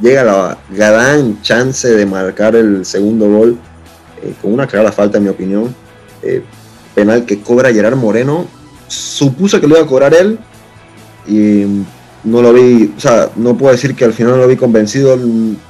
Llega 0.00 0.24
la 0.24 0.58
gran 0.70 1.42
chance 1.42 1.86
de 1.86 2.06
marcar 2.06 2.56
el 2.56 2.86
segundo 2.86 3.28
gol 3.28 3.58
eh, 4.22 4.32
con 4.40 4.54
una 4.54 4.66
clara 4.66 4.90
falta, 4.90 5.18
en 5.18 5.24
mi 5.24 5.28
opinión. 5.28 5.74
Eh, 6.22 6.42
penal 6.94 7.26
que 7.26 7.40
cobra 7.40 7.72
Gerard 7.72 7.96
Moreno. 7.96 8.46
Supuse 8.88 9.60
que 9.60 9.66
lo 9.66 9.76
iba 9.76 9.84
a 9.84 9.86
cobrar 9.86 10.14
él 10.14 10.38
y 11.26 11.84
no 12.24 12.42
lo 12.42 12.52
vi, 12.52 12.92
o 12.96 13.00
sea, 13.00 13.30
no 13.36 13.56
puedo 13.56 13.72
decir 13.72 13.94
que 13.94 14.04
al 14.04 14.12
final 14.12 14.32
no 14.32 14.38
lo 14.38 14.48
vi 14.48 14.56
convencido. 14.56 15.18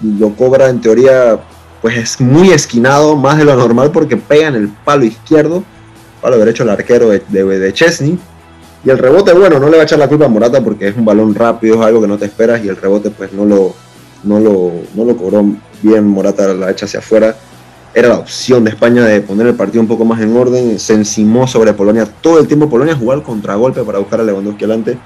Lo 0.02 0.34
cobra 0.34 0.68
en 0.68 0.80
teoría, 0.80 1.38
pues 1.80 1.96
es 1.96 2.20
muy 2.20 2.50
esquinado, 2.50 3.16
más 3.16 3.38
de 3.38 3.44
lo 3.44 3.54
normal 3.56 3.90
porque 3.92 4.16
pega 4.16 4.48
en 4.48 4.54
el 4.54 4.68
palo 4.68 5.04
izquierdo, 5.04 5.62
palo 6.20 6.38
derecho 6.38 6.62
al 6.62 6.70
arquero 6.70 7.08
de, 7.08 7.20
de, 7.20 7.72
Chesney. 7.72 8.18
Y 8.84 8.90
el 8.90 8.98
rebote, 8.98 9.32
bueno, 9.34 9.58
no 9.58 9.68
le 9.68 9.76
va 9.76 9.82
a 9.82 9.84
echar 9.84 9.98
la 9.98 10.08
culpa 10.08 10.24
a 10.24 10.28
Morata 10.28 10.62
porque 10.64 10.88
es 10.88 10.96
un 10.96 11.04
balón 11.04 11.34
rápido, 11.34 11.76
es 11.76 11.80
algo 11.82 12.00
que 12.00 12.08
no 12.08 12.16
te 12.16 12.24
esperas 12.24 12.64
y 12.64 12.68
el 12.68 12.76
rebote 12.76 13.10
pues 13.10 13.32
no 13.32 13.44
lo, 13.44 13.74
no 14.24 14.40
lo, 14.40 14.72
no 14.94 15.04
lo 15.04 15.16
cobró 15.16 15.44
bien, 15.82 16.06
Morata 16.06 16.54
la 16.54 16.70
echa 16.70 16.86
hacia 16.86 17.00
afuera 17.00 17.36
era 17.94 18.08
la 18.08 18.18
opción 18.18 18.64
de 18.64 18.70
España 18.70 19.04
de 19.04 19.20
poner 19.20 19.48
el 19.48 19.54
partido 19.54 19.80
un 19.80 19.88
poco 19.88 20.04
más 20.04 20.20
en 20.20 20.36
orden, 20.36 20.78
se 20.78 20.94
encimó 20.94 21.46
sobre 21.46 21.72
Polonia 21.72 22.06
todo 22.20 22.38
el 22.38 22.46
tiempo, 22.46 22.70
Polonia 22.70 22.94
jugó 22.94 23.12
al 23.12 23.22
contragolpe 23.22 23.82
para 23.82 23.98
buscar 23.98 24.20
a 24.20 24.24
Lewandowski 24.24 24.64
adelante, 24.64 24.98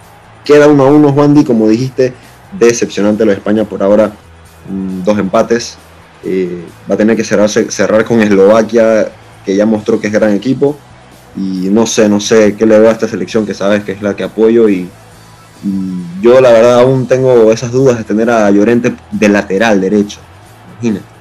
queda 0.45 0.69
1 0.69 0.83
a 0.83 0.87
1 0.87 1.13
Juan 1.13 1.45
como 1.45 1.69
dijiste, 1.69 2.13
decepcionante 2.59 3.25
lo 3.25 3.31
de 3.31 3.39
España 3.39 3.65
por 3.65 3.83
ahora, 3.83 4.13
mm, 4.69 5.03
dos 5.03 5.19
empates, 5.19 5.77
eh, 6.25 6.65
va 6.89 6.95
a 6.95 6.99
tener 6.99 7.17
que 7.17 7.25
cerrar, 7.25 7.49
cerrar 7.49 8.05
con 8.05 8.21
Eslovaquia, 8.21 9.09
que 9.45 9.57
ya 9.57 9.67
mostró 9.67 10.01
que 10.01 10.09
es 10.09 10.13
gran 10.13 10.33
equipo, 10.33 10.77
y 11.37 11.69
no 11.71 11.87
sé, 11.87 12.09
no 12.09 12.21
sé 12.21 12.55
qué 12.57 12.65
le 12.67 12.79
veo 12.79 12.89
a 12.89 12.93
esta 12.93 13.09
selección 13.09 13.45
que 13.45 13.55
sabes 13.55 13.83
que 13.85 13.93
es 13.93 14.03
la 14.03 14.15
que 14.15 14.23
apoyo 14.23 14.69
y, 14.69 14.89
y 15.65 16.23
yo 16.23 16.41
la 16.41 16.53
verdad 16.53 16.81
aún 16.81 17.09
tengo 17.09 17.51
esas 17.51 17.73
dudas 17.73 17.99
de 17.99 18.05
tener 18.05 18.31
a 18.31 18.49
Llorente 18.51 18.95
de 19.11 19.29
lateral 19.29 19.81
derecho, 19.81 20.21
imagínate 20.81 21.15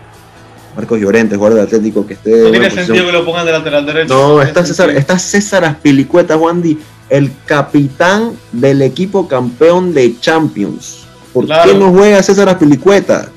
Marcos 0.75 0.99
Llorente, 0.99 1.35
jugador 1.35 1.59
de 1.59 1.63
Atlético 1.63 2.05
que 2.05 2.13
esté. 2.13 2.43
No 2.43 2.51
tiene 2.51 2.69
sentido 2.71 3.05
que 3.05 3.11
lo 3.11 3.25
pongan 3.25 3.45
de 3.45 3.51
lateral 3.51 3.85
derecho. 3.85 4.13
No, 4.13 4.41
está 4.41 4.65
César, 4.65 4.89
está 4.91 5.19
César 5.19 5.65
Aspilicueta, 5.65 6.35
Wandy, 6.35 6.79
el 7.13 7.31
capitán 7.45 8.31
del 8.51 8.81
equipo 8.81 9.27
campeón 9.27 9.93
de 9.93 10.19
Champions. 10.19 11.05
¿Por 11.31 11.45
qué 11.45 11.75
no 11.75 11.91
juega 11.91 12.23
César 12.23 12.49
Aspilicueta? 12.49 13.29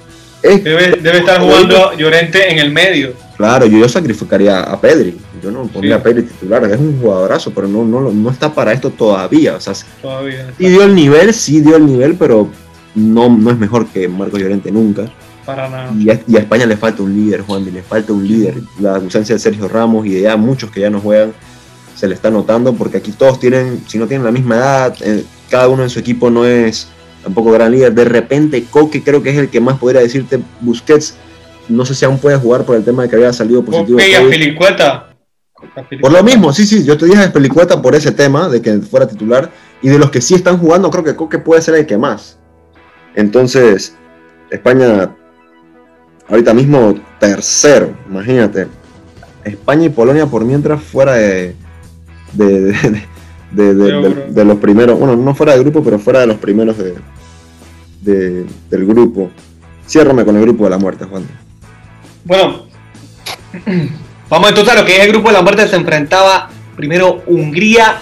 debe, 0.43 0.97
debe, 0.97 1.19
estar 1.19 1.43
jugando 1.43 1.93
Llorente 1.93 2.51
en 2.51 2.59
el 2.59 2.71
medio. 2.71 3.13
Claro, 3.37 3.67
yo, 3.67 3.77
yo 3.77 3.87
sacrificaría 3.87 4.61
a 4.61 4.81
Pedri. 4.81 5.19
Yo 5.43 5.51
no 5.51 5.67
pondría 5.67 5.97
a 5.97 6.03
Pedri 6.03 6.23
titular. 6.23 6.65
Es 6.65 6.81
un 6.81 6.99
jugadorazo, 6.99 7.53
pero 7.53 7.69
no, 7.69 7.85
no, 7.85 8.11
no 8.11 8.31
está 8.31 8.55
para 8.55 8.73
esto 8.73 8.89
todavía. 8.89 9.57
O 9.57 9.61
sea, 9.61 9.75
todavía 10.01 10.51
sí 10.57 10.69
dio 10.71 10.83
el 10.83 10.95
nivel, 10.95 11.35
sí 11.35 11.61
dio 11.61 11.77
el 11.77 11.85
nivel, 11.85 12.15
pero 12.15 12.49
no, 12.95 13.29
no 13.29 13.51
es 13.51 13.59
mejor 13.59 13.89
que 13.89 14.09
Marcos 14.09 14.41
Llorente 14.41 14.73
nunca. 14.73 15.03
Y 15.99 16.09
a, 16.09 16.39
España 16.39 16.65
le 16.65 16.79
falta 16.79 17.03
un 17.03 17.15
líder, 17.15 17.43
Juan, 17.43 17.63
le 17.63 17.83
falta 17.83 18.15
un 18.15 18.27
líder. 18.27 18.55
La 18.81 18.97
ausencia 18.97 19.35
de 19.35 19.39
Sergio 19.39 19.69
Ramos 19.69 20.07
y 20.07 20.15
de 20.15 20.23
ya 20.23 20.37
muchos 20.39 20.71
que 20.71 20.81
ya 20.81 20.89
no 20.89 21.01
juegan 21.01 21.35
se 21.97 22.07
le 22.07 22.15
está 22.15 22.31
notando 22.31 22.75
porque 22.75 22.99
aquí 22.99 23.11
todos 23.11 23.41
tienen, 23.41 23.83
si 23.89 23.99
no 23.99 24.07
tienen 24.07 24.25
la 24.25 24.31
misma 24.31 24.57
edad, 24.57 24.97
eh, 25.01 25.25
cada 25.51 25.69
uno 25.69 25.83
en 25.83 25.91
su 25.91 25.99
equipo 25.99 26.31
no 26.31 26.45
es 26.45 26.89
tampoco 27.23 27.51
gran 27.51 27.73
líder. 27.73 27.95
De 27.95 28.05
repente, 28.05 28.65
Coque 28.71 29.03
creo 29.03 29.23
que 29.23 29.31
es 29.31 29.39
el 29.39 29.49
que 29.49 29.61
más 29.61 29.79
podría 29.79 30.03
decirte 30.03 30.39
Busquets. 30.61 31.17
No 31.69 31.85
sé 31.85 31.95
si 31.95 32.05
aún 32.05 32.19
puede 32.19 32.37
jugar 32.37 32.65
por 32.65 32.77
el 32.77 32.85
tema 32.85 33.03
de 33.03 33.09
que 33.09 33.17
había 33.17 33.33
salido 33.33 33.65
positivo. 33.65 33.99
Por 36.01 36.13
lo 36.13 36.23
mismo, 36.23 36.53
sí, 36.53 36.67
sí, 36.67 36.85
yo 36.85 36.99
te 36.99 37.07
dije 37.07 37.25
a 37.25 37.33
Pelicueta 37.33 37.81
por 37.81 37.95
ese 37.95 38.13
tema 38.13 38.49
de 38.49 38.61
que 38.61 38.79
fuera 38.79 39.09
titular. 39.09 39.51
Y 39.83 39.89
de 39.89 39.99
los 39.99 40.11
que 40.11 40.21
sí 40.21 40.35
están 40.35 40.59
jugando, 40.59 40.91
creo 40.91 41.03
que 41.03 41.17
Coque 41.17 41.39
puede 41.39 41.63
ser 41.63 41.75
el 41.75 41.87
que 41.87 41.97
más. 41.97 42.39
Entonces, 43.15 43.95
España 44.51 45.15
ahorita 46.29 46.53
mismo 46.53 46.95
tercero, 47.19 47.97
imagínate. 48.09 48.67
España 49.45 49.87
y 49.87 49.89
Polonia 49.89 50.27
por 50.27 50.45
mientras 50.45 50.83
fuera 50.83 51.15
de, 51.15 51.55
de, 52.33 52.75
los 54.45 54.59
primeros, 54.59 54.99
bueno, 54.99 55.17
no 55.17 55.35
fuera 55.35 55.53
del 55.53 55.63
grupo, 55.63 55.83
pero 55.83 55.99
fuera 55.99 56.21
de 56.21 56.27
los 56.27 56.37
primeros 56.37 56.77
de, 56.79 58.47
del 58.71 58.87
grupo. 58.87 59.31
Ciérrame 59.87 60.25
con 60.25 60.37
el 60.37 60.43
grupo 60.43 60.65
de 60.65 60.71
la 60.71 60.79
muerte, 60.79 61.05
Juan. 61.05 61.27
Bueno, 62.25 62.63
vamos 64.29 64.49
entonces 64.49 64.75
a 64.75 64.81
lo 64.81 64.85
que 64.85 64.97
es 64.97 65.05
el 65.05 65.13
grupo 65.13 65.29
de 65.29 65.35
la 65.35 65.43
muerte. 65.43 65.69
Se 65.69 65.77
enfrentaba 65.77 66.51
primero 66.77 67.23
Hungría 67.27 67.99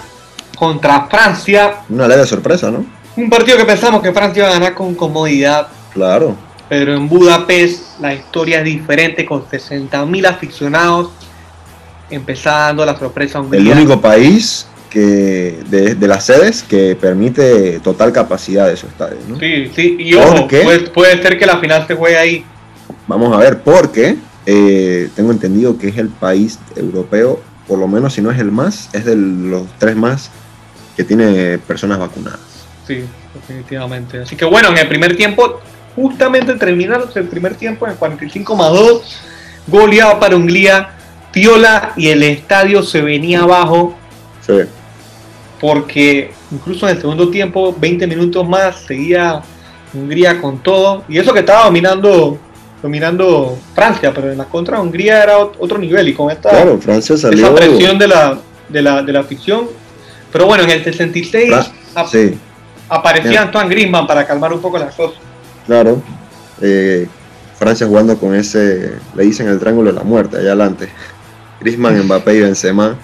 contra 0.57 1.07
Francia. 1.07 1.83
Una 1.89 2.07
leve 2.07 2.25
sorpresa, 2.25 2.71
¿no? 2.71 2.85
Un 3.15 3.29
partido 3.29 3.57
que 3.57 3.65
pensamos 3.65 4.01
que 4.01 4.11
Francia 4.11 4.41
iba 4.41 4.49
a 4.49 4.53
ganar 4.53 4.73
con 4.73 4.95
comodidad. 4.95 5.67
Claro. 5.93 6.35
Pero 6.67 6.95
en 6.95 7.07
Budapest 7.07 7.99
la 8.01 8.13
historia 8.13 8.59
es 8.59 8.65
diferente, 8.65 9.25
con 9.25 9.45
60.000 9.45 10.27
aficionados. 10.27 11.11
Empezando 12.09 12.85
la 12.85 12.97
sorpresa 12.97 13.39
Hungría. 13.39 13.61
El 13.61 13.79
único 13.79 13.99
país 13.99 14.67
que 14.89 15.59
de, 15.69 16.07
las 16.07 16.25
sedes 16.25 16.63
que 16.63 16.95
permite 16.95 17.81
total 17.81 18.13
capacidad 18.13 18.67
de 18.67 18.77
su 18.77 18.87
estadio. 18.87 19.17
¿no? 19.27 19.37
Sí, 19.37 19.69
sí, 19.75 19.97
y 19.99 20.13
ojo, 20.15 20.47
puede, 20.93 21.21
ser 21.21 21.37
que 21.37 21.45
la 21.45 21.57
final 21.57 21.85
se 21.85 21.95
juegue 21.95 22.17
ahí. 22.17 22.45
Vamos 23.05 23.35
a 23.35 23.37
ver, 23.37 23.61
porque 23.61 24.15
eh, 24.45 25.09
tengo 25.13 25.31
entendido 25.31 25.77
que 25.77 25.89
es 25.89 25.97
el 25.97 26.07
país 26.07 26.59
europeo, 26.77 27.41
por 27.67 27.77
lo 27.77 27.89
menos 27.89 28.13
si 28.13 28.21
no 28.21 28.31
es 28.31 28.39
el 28.39 28.53
más, 28.53 28.89
es 28.93 29.03
de 29.03 29.17
los 29.17 29.67
tres 29.79 29.97
más 29.97 30.31
que 30.95 31.03
tiene 31.03 31.57
personas 31.57 31.99
vacunadas. 31.99 32.39
Sí, 32.87 33.03
definitivamente. 33.33 34.19
Así 34.21 34.37
que 34.37 34.45
bueno, 34.45 34.69
en 34.69 34.77
el 34.77 34.87
primer 34.87 35.17
tiempo, 35.17 35.59
justamente 35.95 36.53
terminándose 36.55 37.19
el 37.19 37.27
primer 37.27 37.55
tiempo 37.55 37.85
en 37.85 37.95
45 37.95 38.55
más 38.55 38.71
2, 38.71 39.21
goleado 39.67 40.19
para 40.19 40.37
Hungría, 40.37 40.94
Piola 41.35 41.93
y 41.95 42.07
el 42.07 42.23
estadio 42.23 42.81
se 42.81 43.01
venía 43.01 43.41
abajo. 43.41 43.95
Sí 44.41 44.53
porque 45.59 46.31
incluso 46.51 46.87
en 46.87 46.95
el 46.95 47.01
segundo 47.01 47.29
tiempo, 47.29 47.75
20 47.77 48.07
minutos 48.07 48.47
más, 48.47 48.81
seguía 48.81 49.41
Hungría 49.93 50.41
con 50.41 50.59
todo. 50.59 51.03
Y 51.07 51.17
eso 51.17 51.33
que 51.33 51.39
estaba 51.39 51.65
dominando 51.65 52.37
dominando 52.83 53.57
Francia, 53.73 54.11
pero 54.13 54.31
en 54.31 54.37
la 54.37 54.45
contra 54.45 54.79
Hungría 54.79 55.23
era 55.23 55.39
otro 55.39 55.79
nivel 55.79 56.09
y 56.09 56.13
con 56.13 56.29
esta 56.29 56.51
Francia 56.79 57.15
esa 57.15 57.55
presión 57.55 57.97
de 57.97 58.07
la, 58.07 58.37
de 58.69 58.81
la, 58.81 59.01
de 59.01 59.11
la 59.11 59.21
afición. 59.21 59.67
Pero 60.31 60.45
bueno, 60.45 60.65
en 60.65 60.69
el 60.71 60.83
66 60.83 61.51
aparecía 62.89 63.41
Antoine 63.41 63.69
Griezmann 63.69 64.05
para 64.05 64.27
calmar 64.27 64.53
un 64.53 64.61
poco 64.61 64.77
las 64.77 64.93
cosas. 64.93 65.17
Claro, 65.65 65.99
eh, 66.61 67.07
Francia 67.57 67.87
jugando 67.87 68.17
con 68.19 68.35
ese, 68.35 68.97
le 69.15 69.23
dicen 69.23 69.47
el 69.47 69.59
triángulo 69.59 69.91
de 69.91 69.97
la 69.97 70.03
muerte, 70.03 70.37
allá 70.37 70.49
adelante. 70.49 70.89
Griezmann, 71.59 72.03
Mbappé 72.03 72.35
y 72.35 72.41
Benzema 72.41 72.97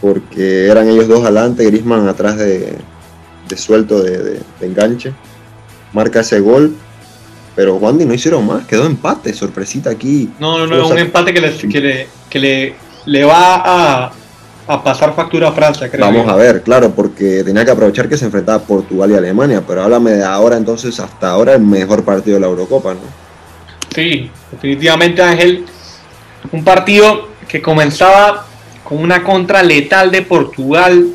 porque 0.00 0.66
eran 0.66 0.88
ellos 0.88 1.08
dos 1.08 1.22
adelante, 1.22 1.64
Grisman 1.64 2.08
atrás 2.08 2.36
de, 2.38 2.76
suelto 3.56 4.02
de, 4.02 4.40
enganche. 4.60 5.12
Marca 5.92 6.20
ese 6.20 6.40
gol, 6.40 6.74
pero 7.54 7.76
Wandy 7.76 8.06
no 8.06 8.14
hicieron 8.14 8.46
más, 8.46 8.64
quedó 8.66 8.86
empate, 8.86 9.32
sorpresita 9.34 9.90
aquí. 9.90 10.30
No, 10.38 10.58
no, 10.58 10.66
no, 10.66 10.88
un 10.88 10.98
empate 10.98 11.34
que 11.34 11.40
le, 11.40 12.08
que 12.30 12.38
le, 12.38 12.74
le, 13.06 13.24
va 13.24 14.06
a, 14.66 14.82
pasar 14.84 15.14
factura 15.14 15.48
a 15.48 15.52
Francia, 15.52 15.90
creo. 15.90 16.06
Vamos 16.06 16.28
a 16.28 16.36
ver, 16.36 16.62
claro, 16.62 16.92
porque 16.92 17.42
tenía 17.44 17.64
que 17.64 17.72
aprovechar 17.72 18.08
que 18.08 18.16
se 18.16 18.24
enfrentaba 18.24 18.60
Portugal 18.60 19.10
y 19.10 19.14
Alemania, 19.14 19.62
pero 19.66 19.82
háblame 19.82 20.12
de 20.12 20.24
ahora 20.24 20.56
entonces, 20.56 20.98
hasta 21.00 21.30
ahora 21.30 21.54
el 21.54 21.62
mejor 21.62 22.04
partido 22.04 22.36
de 22.36 22.40
la 22.40 22.46
Eurocopa, 22.46 22.94
¿no? 22.94 23.00
Sí, 23.92 24.30
definitivamente 24.52 25.20
Ángel, 25.20 25.66
un 26.52 26.62
partido 26.62 27.30
que 27.50 27.60
comenzaba 27.60 28.46
con 28.84 28.98
una 28.98 29.22
contra 29.22 29.62
letal 29.62 30.10
de 30.10 30.22
Portugal. 30.22 31.08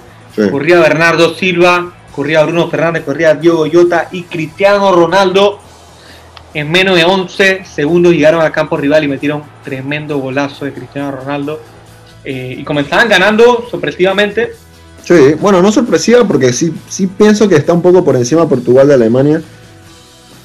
Corría 0.52 0.80
Bernardo 0.80 1.34
Silva, 1.34 1.94
corría 2.14 2.44
Bruno 2.44 2.70
Fernández, 2.70 3.06
corría 3.06 3.36
Diogo 3.36 3.66
Jota 3.72 4.10
y 4.12 4.24
Cristiano 4.24 4.92
Ronaldo. 4.92 5.60
En 6.54 6.70
menos 6.70 6.98
de 6.98 7.06
11 7.06 7.64
segundos 7.64 8.12
llegaron 8.12 8.42
al 8.42 8.52
campo 8.52 8.76
rival 8.76 9.06
y 9.06 9.08
metieron 9.08 9.44
tremendo 9.64 10.18
golazo 10.18 10.66
de 10.66 10.74
Cristiano 10.74 11.12
Ronaldo. 11.12 11.62
Eh, 12.26 12.56
y 12.60 12.64
comenzaban 12.64 13.08
ganando 13.08 13.66
sorpresivamente. 13.72 14.54
Sí, 15.04 15.36
bueno, 15.40 15.62
no 15.62 15.72
sorpresiva 15.72 16.26
porque 16.26 16.52
sí, 16.52 16.74
sí 16.90 17.08
pienso 17.08 17.48
que 17.48 17.56
está 17.56 17.72
un 17.72 17.82
poco 17.82 18.04
por 18.04 18.16
encima 18.16 18.50
Portugal 18.50 18.88
de 18.88 18.96
Alemania, 18.96 19.42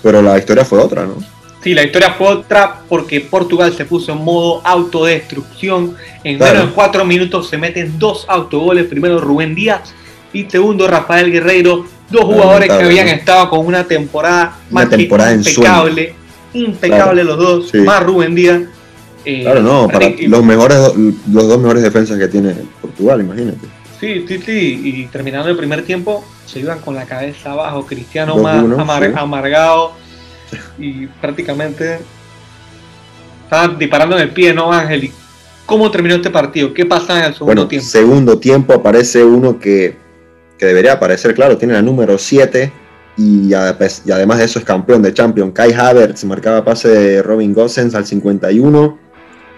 pero 0.02 0.20
la 0.22 0.38
historia 0.38 0.64
fue 0.64 0.78
otra, 0.78 1.04
¿no? 1.06 1.16
Sí, 1.62 1.74
la 1.74 1.82
historia 1.82 2.14
fue 2.14 2.28
otra 2.28 2.80
porque 2.88 3.20
Portugal 3.20 3.74
se 3.74 3.84
puso 3.84 4.12
en 4.12 4.24
modo 4.24 4.62
autodestrucción. 4.64 5.94
En 6.24 6.38
menos 6.38 6.68
de 6.68 6.72
cuatro 6.72 7.04
minutos 7.04 7.48
se 7.48 7.58
meten 7.58 7.98
dos 7.98 8.24
autogoles. 8.28 8.86
Primero 8.86 9.20
Rubén 9.20 9.54
Díaz 9.54 9.92
y 10.32 10.44
segundo 10.44 10.88
Rafael 10.88 11.30
Guerreiro. 11.30 11.86
Dos 12.08 12.24
jugadores 12.24 12.68
que 12.68 12.84
habían 12.84 13.08
estado 13.08 13.48
con 13.50 13.64
una 13.64 13.84
temporada, 13.84 14.58
más 14.70 14.88
temporada 14.88 15.32
impecable. 15.32 16.14
Impecable 16.54 17.22
los 17.22 17.38
dos, 17.38 17.74
más 17.74 18.02
Rubén 18.02 18.34
Díaz. 18.34 18.62
Eh, 19.24 19.42
claro, 19.42 19.60
no, 19.60 19.86
para 19.86 20.08
los 20.08 20.42
mejores, 20.42 20.78
los 21.30 21.48
dos 21.48 21.58
mejores 21.60 21.82
defensas 21.82 22.18
que 22.18 22.26
tiene 22.26 22.54
Portugal, 22.80 23.20
imagínate. 23.20 23.68
Sí, 24.00 24.24
sí, 24.26 24.38
sí, 24.38 24.80
y 24.82 25.06
terminando 25.08 25.50
el 25.50 25.58
primer 25.58 25.84
tiempo 25.84 26.24
se 26.46 26.60
iban 26.60 26.80
con 26.80 26.94
la 26.94 27.04
cabeza 27.04 27.52
abajo, 27.52 27.84
Cristiano 27.84 28.38
más 28.38 28.64
amargado, 29.14 29.92
y 30.78 31.06
prácticamente 31.06 32.00
estaban 33.44 33.78
disparando 33.78 34.16
en 34.16 34.22
el 34.22 34.30
pie, 34.30 34.54
¿no, 34.54 34.72
Ángel? 34.72 35.10
¿Cómo 35.66 35.90
terminó 35.90 36.16
este 36.16 36.30
partido? 36.30 36.72
¿Qué 36.72 36.86
pasa 36.86 37.18
en 37.18 37.24
el 37.26 37.34
segundo 37.34 37.68
tiempo? 37.68 37.86
Segundo 37.86 38.38
tiempo 38.38 38.74
aparece 38.74 39.24
uno 39.24 39.58
que, 39.58 39.96
debería 40.58 40.92
aparecer, 40.92 41.34
claro, 41.34 41.56
tiene 41.56 41.74
la 41.74 41.82
número 41.82 42.18
7 42.18 42.72
y, 43.16 43.52
además 43.54 44.38
de 44.38 44.44
eso 44.44 44.58
es 44.58 44.64
campeón 44.64 45.02
de 45.02 45.14
Champions. 45.14 45.52
Kai 45.54 45.72
Havertz 45.72 46.24
marcaba 46.24 46.64
pase 46.64 46.88
de 46.88 47.22
Robin 47.22 47.54
Gosens 47.54 47.94
al 47.94 48.06
51 48.06 48.98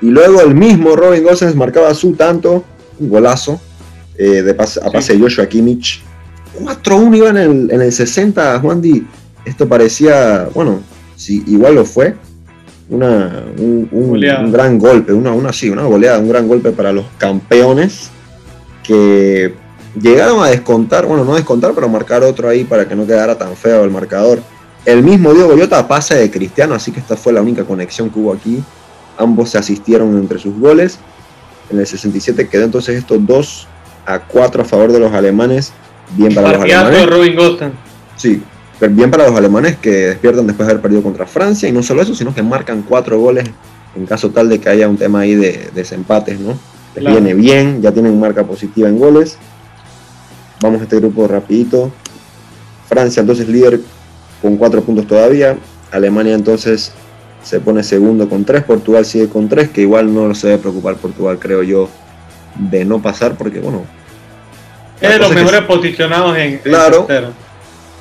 y 0.00 0.06
luego 0.06 0.40
el 0.40 0.54
mismo 0.54 0.96
Robin 0.96 1.22
Gosens 1.22 1.54
marcaba 1.54 1.92
su 1.94 2.12
tanto, 2.12 2.64
un 2.98 3.08
golazo 3.08 3.60
eh, 4.16 4.42
de 4.42 4.54
pase, 4.54 4.80
a 4.82 4.90
pase 4.90 5.14
de 5.14 5.20
Joshua 5.20 5.46
Kimmich. 5.46 6.02
4-1 6.60 7.16
iba 7.16 7.30
en 7.30 7.36
el, 7.36 7.70
en 7.70 7.82
el 7.82 7.92
60, 7.92 8.58
Juan 8.60 8.80
Di 8.80 9.06
esto 9.44 9.68
parecía, 9.68 10.48
bueno, 10.54 10.80
si 11.16 11.42
igual 11.46 11.74
lo 11.74 11.84
fue, 11.84 12.14
una, 12.88 13.44
un, 13.58 14.50
gran 14.52 14.78
golpe, 14.78 15.12
una, 15.12 15.32
una, 15.32 15.52
sí, 15.52 15.70
una 15.70 15.84
goleada, 15.84 16.18
un 16.18 16.28
gran 16.28 16.46
golpe 16.46 16.72
para 16.72 16.92
los 16.92 17.06
campeones 17.16 18.10
que 18.82 19.54
llegaron 20.00 20.42
a 20.42 20.48
descontar, 20.48 21.06
bueno, 21.06 21.24
no 21.24 21.34
descontar, 21.34 21.72
pero 21.74 21.88
marcar 21.88 22.22
otro 22.22 22.48
ahí 22.48 22.64
para 22.64 22.86
que 22.86 22.94
no 22.94 23.06
quedara 23.06 23.36
tan 23.38 23.56
feo 23.56 23.84
el 23.84 23.90
marcador. 23.90 24.40
El 24.84 25.02
mismo 25.02 25.32
Diego 25.32 25.48
Goyota 25.48 25.86
pasa 25.86 26.16
de 26.16 26.30
Cristiano, 26.30 26.74
así 26.74 26.90
que 26.90 27.00
esta 27.00 27.16
fue 27.16 27.32
la 27.32 27.40
única 27.40 27.64
conexión 27.64 28.10
que 28.10 28.18
hubo 28.18 28.32
aquí. 28.32 28.62
Ambos 29.16 29.50
se 29.50 29.58
asistieron 29.58 30.16
entre 30.18 30.38
sus 30.38 30.58
goles. 30.58 30.98
En 31.70 31.78
el 31.78 31.86
67 31.86 32.48
quedó 32.48 32.64
entonces 32.64 32.96
estos 32.96 33.24
2 33.24 33.68
a 34.06 34.18
4 34.18 34.62
a 34.62 34.64
favor 34.64 34.92
de 34.92 34.98
los 34.98 35.12
alemanes. 35.12 35.72
Bien 36.16 36.34
para 36.34 36.52
los 36.52 36.62
alemanes. 36.62 37.06
Robin 37.06 37.36
Sí, 38.16 38.42
bien 38.88 39.10
para 39.10 39.28
los 39.28 39.36
alemanes 39.36 39.76
que 39.76 39.90
despiertan 39.90 40.46
después 40.46 40.66
de 40.66 40.72
haber 40.72 40.82
perdido 40.82 41.02
contra 41.02 41.26
Francia 41.26 41.68
y 41.68 41.72
no 41.72 41.82
solo 41.82 42.02
eso, 42.02 42.14
sino 42.14 42.34
que 42.34 42.42
marcan 42.42 42.82
cuatro 42.82 43.18
goles 43.18 43.48
en 43.94 44.06
caso 44.06 44.30
tal 44.30 44.48
de 44.48 44.58
que 44.58 44.68
haya 44.68 44.88
un 44.88 44.96
tema 44.96 45.20
ahí 45.20 45.34
de, 45.34 45.70
desempates, 45.74 46.40
¿no? 46.40 46.58
viene 46.94 47.34
bien, 47.34 47.80
ya 47.80 47.92
tienen 47.92 48.18
marca 48.18 48.44
positiva 48.44 48.88
en 48.88 48.98
goles. 48.98 49.38
Vamos 50.60 50.80
a 50.80 50.84
este 50.84 50.96
grupo 50.96 51.26
rapidito. 51.26 51.90
Francia 52.88 53.20
entonces 53.20 53.48
líder 53.48 53.80
con 54.40 54.56
cuatro 54.56 54.82
puntos 54.82 55.06
todavía. 55.06 55.56
Alemania 55.90 56.34
entonces 56.34 56.92
se 57.42 57.60
pone 57.60 57.82
segundo 57.82 58.28
con 58.28 58.44
tres. 58.44 58.62
Portugal 58.64 59.04
sigue 59.04 59.28
con 59.28 59.48
tres, 59.48 59.70
que 59.70 59.82
igual 59.82 60.14
no 60.14 60.34
se 60.34 60.48
debe 60.48 60.58
preocupar 60.58 60.96
Portugal, 60.96 61.38
creo 61.38 61.62
yo, 61.62 61.88
de 62.56 62.84
no 62.84 63.00
pasar 63.00 63.36
porque, 63.36 63.60
bueno... 63.60 63.84
Es 65.00 65.10
de 65.10 65.18
los 65.18 65.34
mejores 65.34 65.62
posicionados 65.62 66.38
en, 66.38 66.58
claro, 66.58 67.08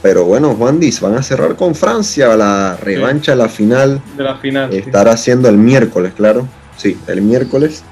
pero 0.02 0.26
bueno, 0.26 0.56
Juan 0.56 0.80
Diz, 0.80 1.00
van 1.00 1.16
a 1.16 1.22
cerrar 1.22 1.56
con 1.56 1.76
Francia 1.76 2.36
la 2.36 2.76
revancha, 2.76 3.36
la 3.36 3.50
final. 3.50 4.02
De 4.18 4.24
la 4.24 4.36
final. 4.38 4.74
Estará 4.74 5.12
haciendo 5.12 5.48
el 5.48 5.58
miércoles, 5.58 6.14
claro. 6.16 6.48
Sí, 6.76 6.98
el 7.08 7.22
miércoles. 7.22 7.84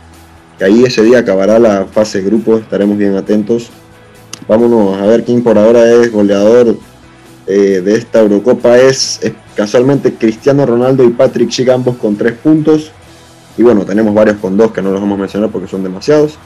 Que 0.57 0.65
ahí 0.65 0.83
ese 0.83 1.03
día 1.03 1.19
acabará 1.19 1.59
la 1.59 1.85
fase 1.85 2.19
de 2.21 2.25
grupo, 2.25 2.57
estaremos 2.57 2.97
bien 2.97 3.15
atentos. 3.15 3.69
Vámonos 4.47 4.99
a 4.99 5.05
ver 5.05 5.23
quién 5.23 5.43
por 5.43 5.57
ahora 5.57 5.89
es 5.91 6.11
goleador 6.11 6.77
eh, 7.45 7.81
de 7.83 7.95
esta 7.95 8.21
Eurocopa. 8.21 8.77
Es, 8.79 9.19
casualmente 9.55 10.15
Cristiano 10.15 10.65
Ronaldo 10.65 11.03
y 11.03 11.09
Patrick 11.09 11.51
Schick, 11.51 11.69
ambos 11.69 11.97
con 11.97 12.15
tres 12.15 12.33
puntos. 12.33 12.91
Y 13.55 13.61
bueno, 13.61 13.85
tenemos 13.85 14.15
varios 14.15 14.37
con 14.37 14.57
dos 14.57 14.71
que 14.71 14.81
no 14.81 14.91
los 14.91 14.99
vamos 14.99 15.17
a 15.17 15.21
mencionar 15.21 15.49
porque 15.51 15.67
son 15.67 15.83
demasiados. 15.83 16.39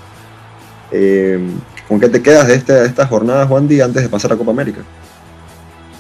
Eh, 0.91 1.39
¿Con 1.87 1.99
qué 1.99 2.09
te 2.09 2.21
quedas 2.21 2.47
de, 2.47 2.55
este, 2.55 2.73
de 2.73 2.85
esta 2.85 3.07
jornada, 3.07 3.47
Juan 3.47 3.67
Di, 3.67 3.79
antes 3.79 4.03
de 4.03 4.09
pasar 4.09 4.33
a 4.33 4.35
Copa 4.35 4.51
América? 4.51 4.81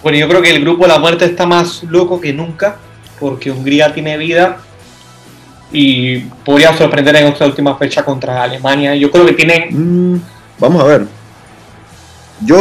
Bueno, 0.03 0.17
yo 0.17 0.27
creo 0.27 0.41
que 0.41 0.53
el 0.53 0.61
grupo 0.61 0.83
de 0.83 0.89
la 0.89 0.99
muerte 0.99 1.23
está 1.23 1.45
más 1.45 1.81
loco 1.83 2.19
que 2.19 2.33
nunca, 2.33 2.75
porque 3.19 3.49
Hungría 3.49 3.93
tiene 3.93 4.17
vida 4.17 4.57
y 5.71 6.19
podría 6.19 6.77
sorprender 6.77 7.15
en 7.15 7.27
esta 7.27 7.45
última 7.45 7.77
fecha 7.77 8.03
contra 8.03 8.43
Alemania. 8.43 8.95
Yo 8.95 9.09
creo 9.09 9.25
que 9.25 9.33
tienen... 9.33 10.13
Mm, 10.13 10.21
vamos 10.59 10.83
a 10.83 10.85
ver. 10.85 11.07
Yo, 12.41 12.57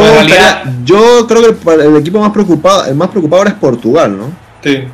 yo 0.84 1.26
creo 1.26 1.58
que 1.58 1.72
el, 1.72 1.96
equipo 1.96 2.20
más 2.20 2.30
preocupado, 2.30 2.86
el 2.86 2.94
más 2.94 3.08
preocupado 3.08 3.44
es 3.44 3.54
Portugal, 3.54 4.16
¿no? 4.16 4.30
Sí. 4.62 4.84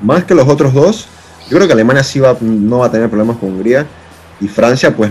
Más 0.00 0.24
que 0.24 0.34
los 0.34 0.48
otros 0.48 0.72
dos. 0.72 1.06
Yo 1.50 1.56
creo 1.56 1.66
que 1.66 1.74
Alemania 1.74 2.02
sí 2.02 2.18
va, 2.18 2.34
no 2.40 2.78
va 2.78 2.86
a 2.86 2.90
tener 2.90 3.10
problemas 3.10 3.36
con 3.36 3.50
Hungría. 3.50 3.86
Y 4.40 4.48
Francia, 4.48 4.96
pues, 4.96 5.10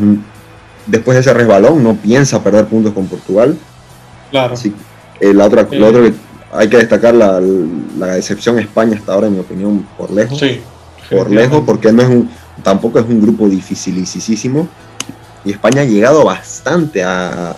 después 0.88 1.16
de 1.16 1.22
ese 1.22 1.34
resbalón, 1.34 1.84
no 1.84 1.94
piensa 1.94 2.44
perder 2.44 2.66
puntos 2.66 2.94
con 2.94 3.06
Portugal. 3.06 3.56
Claro. 4.32 4.56
Eh, 5.20 5.34
la 5.34 5.46
otra, 5.46 5.68
lo 5.70 5.88
otro 5.88 6.02
que 6.02 6.14
hay 6.52 6.68
que 6.68 6.78
destacar 6.78 7.14
la, 7.14 7.42
la 7.98 8.08
decepción 8.08 8.60
España 8.60 8.98
hasta 8.98 9.14
ahora, 9.14 9.28
en 9.28 9.34
mi 9.34 9.40
opinión, 9.40 9.88
por 9.98 10.12
lejos. 10.12 10.40
Sí. 10.40 10.60
Por 11.10 11.32
lejos, 11.32 11.64
porque 11.66 11.92
no 11.92 12.02
es 12.02 12.08
un, 12.10 12.30
tampoco 12.64 13.00
es 13.00 13.06
un 13.06 13.22
grupo 13.22 13.48
dificilísimo. 13.50 14.68
Y 15.46 15.52
España 15.52 15.82
ha 15.82 15.86
llegado 15.86 16.26
bastante 16.26 17.04
a, 17.04 17.56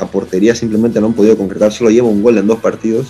a 0.00 0.06
portería 0.06 0.54
simplemente 0.54 1.00
no 1.00 1.08
han 1.08 1.12
podido 1.12 1.36
concretar, 1.36 1.72
solo 1.72 1.90
lleva 1.90 2.08
un 2.08 2.22
gol 2.22 2.38
en 2.38 2.46
dos 2.46 2.58
partidos. 2.58 3.08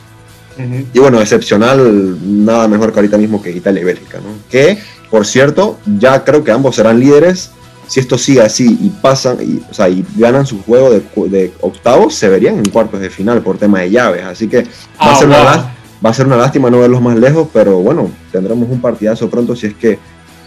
Y 0.92 0.98
bueno, 0.98 1.22
excepcional, 1.22 2.18
nada 2.44 2.68
mejor 2.68 2.92
que 2.92 2.98
ahorita 2.98 3.16
mismo 3.16 3.40
que 3.40 3.50
Italia 3.50 3.80
y 3.80 3.84
Bélgica, 3.84 4.18
¿no? 4.18 4.28
Que, 4.50 4.78
por 5.10 5.24
cierto, 5.24 5.78
ya 5.98 6.22
creo 6.22 6.44
que 6.44 6.50
ambos 6.50 6.76
serán 6.76 7.00
líderes. 7.00 7.52
Si 7.90 7.98
esto 7.98 8.16
sigue 8.16 8.40
así 8.40 8.78
y 8.80 8.88
pasan, 8.88 9.38
y, 9.40 9.60
o 9.68 9.74
sea, 9.74 9.88
y 9.88 10.06
ganan 10.16 10.46
su 10.46 10.62
juego 10.62 10.90
de, 10.90 11.52
octavos, 11.60 12.14
se 12.14 12.28
verían 12.28 12.56
en 12.58 12.68
cuartos 12.70 13.00
de 13.00 13.10
final 13.10 13.42
por 13.42 13.58
tema 13.58 13.80
de 13.80 13.90
llaves. 13.90 14.22
Así 14.22 14.46
que 14.46 14.58
va, 14.58 14.68
a 14.98 15.12
ah, 15.12 15.16
ser 15.16 15.26
una, 15.26 15.44
va 16.06 16.10
a 16.10 16.14
ser 16.14 16.26
una 16.26 16.36
lástima 16.36 16.70
no 16.70 16.78
verlos 16.78 17.02
más 17.02 17.18
lejos, 17.18 17.48
pero 17.52 17.78
bueno, 17.80 18.08
tendremos 18.30 18.70
un 18.70 18.80
partidazo 18.80 19.28
pronto 19.28 19.56
si 19.56 19.66
es 19.66 19.74
que 19.74 19.98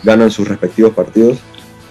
ganan 0.04 0.32
sus 0.32 0.48
respectivos 0.48 0.94
partidos. 0.94 1.40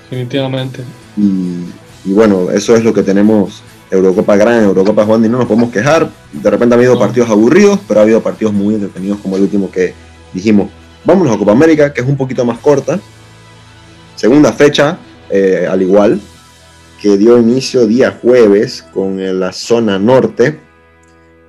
Definitivamente. 0.05 0.85
Y, 1.19 1.67
y 2.07 2.15
bueno, 2.15 2.51
eso 2.51 2.75
es 2.75 2.83
lo 2.83 2.95
que 2.95 3.03
tenemos 3.03 3.63
Eurocopa 3.91 4.37
Gran, 4.37 4.65
Eurocopa 4.65 5.05
Juan 5.05 5.23
y 5.23 5.29
no 5.29 5.37
nos 5.37 5.47
podemos 5.47 5.71
quejar. 5.71 6.09
De 6.33 6.51
repente 6.51 6.75
ha 6.75 6.79
habido 6.79 6.99
partidos 6.99 7.29
aburridos, 7.29 7.79
pero 7.87 8.01
ha 8.01 8.05
habido 8.05 8.23
partidos 8.23 8.55
muy 8.55 8.77
entretenidos 8.77 9.19
como 9.21 9.37
el 9.37 9.43
último 9.43 9.71
que 9.71 9.93
dijimos. 10.33 10.71
Vámonos 11.05 11.35
a 11.35 11.39
Copa 11.39 11.53
América, 11.53 11.93
que 11.93 12.01
es 12.01 12.07
un 12.07 12.17
poquito 12.17 12.43
más 12.47 12.59
corta. 12.59 12.99
Segunda 14.17 14.51
fecha, 14.53 14.99
eh, 15.33 15.67
al 15.69 15.81
igual, 15.81 16.21
que 17.01 17.17
dio 17.17 17.39
inicio 17.39 17.87
día 17.87 18.19
jueves 18.21 18.85
con 18.93 19.41
la 19.41 19.53
zona 19.53 19.99
norte. 19.99 20.61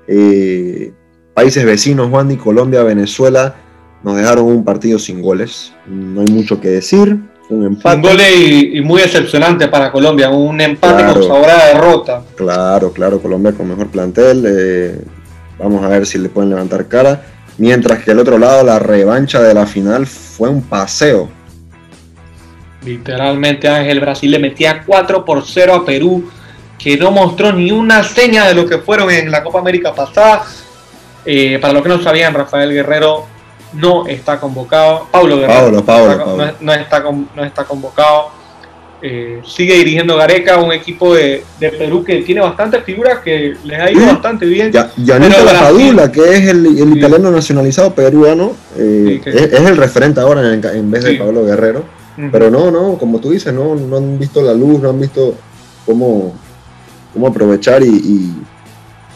Eh, 0.07 0.93
países 1.33 1.65
vecinos, 1.65 2.09
Juan 2.09 2.31
y 2.31 2.37
Colombia, 2.37 2.81
Venezuela, 2.83 3.55
nos 4.01 4.15
dejaron 4.15 4.45
un 4.45 4.63
partido 4.63 4.97
sin 4.97 5.21
goles. 5.21 5.73
No 5.85 6.21
hay 6.21 6.27
mucho 6.27 6.61
que 6.61 6.69
decir 6.69 7.19
un 7.49 7.65
empate. 7.65 7.95
Un 7.97 8.01
gol 8.01 8.21
y, 8.21 8.81
muy 8.81 9.01
decepcionante 9.01 9.67
para 9.67 9.91
Colombia, 9.91 10.29
un 10.29 10.61
empate 10.61 11.05
con 11.13 11.23
sabor 11.23 11.49
a 11.49 11.65
derrota. 11.67 12.23
Claro, 12.35 12.93
claro, 12.93 13.21
Colombia 13.21 13.51
con 13.51 13.67
mejor 13.67 13.87
plantel. 13.87 14.45
Eh, 14.47 15.01
vamos 15.59 15.83
a 15.83 15.89
ver 15.89 16.05
si 16.05 16.17
le 16.19 16.29
pueden 16.29 16.51
levantar 16.51 16.87
cara. 16.87 17.21
Mientras 17.57 18.03
que 18.03 18.11
el 18.11 18.19
otro 18.19 18.37
lado, 18.37 18.63
la 18.63 18.79
revancha 18.79 19.41
de 19.41 19.53
la 19.53 19.65
final 19.65 20.07
fue 20.07 20.49
un 20.49 20.61
paseo. 20.61 21.29
Literalmente 22.85 23.67
Ángel 23.67 23.99
Brasil 23.99 24.31
le 24.31 24.39
metía 24.39 24.83
4 24.85 25.23
por 25.23 25.45
0 25.45 25.73
a 25.73 25.85
Perú, 25.85 26.29
que 26.77 26.97
no 26.97 27.11
mostró 27.11 27.53
ni 27.53 27.71
una 27.71 28.03
seña 28.03 28.47
de 28.47 28.53
lo 28.53 28.65
que 28.67 28.79
fueron 28.79 29.09
en 29.09 29.31
la 29.31 29.43
Copa 29.43 29.59
América 29.59 29.93
pasada. 29.93 30.43
Eh, 31.25 31.57
para 31.61 31.73
los 31.73 31.83
que 31.83 31.89
no 31.89 32.01
sabían, 32.01 32.33
Rafael 32.33 32.71
Guerrero 32.71 33.25
no 33.73 34.05
está 34.07 34.39
convocado. 34.39 35.07
Paulo 35.11 35.37
Guerrero 35.37 35.71
no, 35.71 35.79
está, 36.73 37.03
no, 37.35 37.43
está, 37.43 37.63
convocado. 37.63 38.31
Eh, 39.01 39.41
sigue 39.45 39.75
dirigiendo 39.75 40.17
Gareca, 40.17 40.57
un 40.57 40.71
equipo 40.71 41.13
de, 41.13 41.43
Perú 41.59 42.03
que 42.03 42.21
tiene 42.21 42.41
bastantes 42.41 42.83
figuras 42.83 43.19
que 43.19 43.55
les 43.63 43.79
ha 43.79 43.91
ido 43.91 44.05
bastante 44.05 44.45
bien. 44.45 44.71
Ya, 44.71 44.91
La 44.97 45.59
Padula, 45.59 46.11
que 46.11 46.21
es 46.21 46.47
el, 46.47 46.65
italiano 46.97 47.31
nacionalizado 47.31 47.93
peruano, 47.93 48.53
eh, 48.77 49.21
es, 49.25 49.53
el 49.53 49.77
referente 49.77 50.19
ahora 50.19 50.53
en, 50.53 50.91
vez 50.91 51.03
de 51.03 51.15
Pablo 51.15 51.45
Guerrero. 51.45 52.02
Pero 52.31 52.51
no, 52.51 52.69
no, 52.69 52.97
como 52.97 53.19
tú 53.19 53.31
dices, 53.31 53.53
no, 53.53 53.75
no 53.75 53.97
han 53.97 54.19
visto 54.19 54.41
la 54.41 54.53
luz, 54.53 54.79
no 54.79 54.89
han 54.89 54.99
visto 54.99 55.35
cómo, 55.85 56.33
cómo 57.13 57.27
aprovechar 57.27 57.83
y 57.83 58.31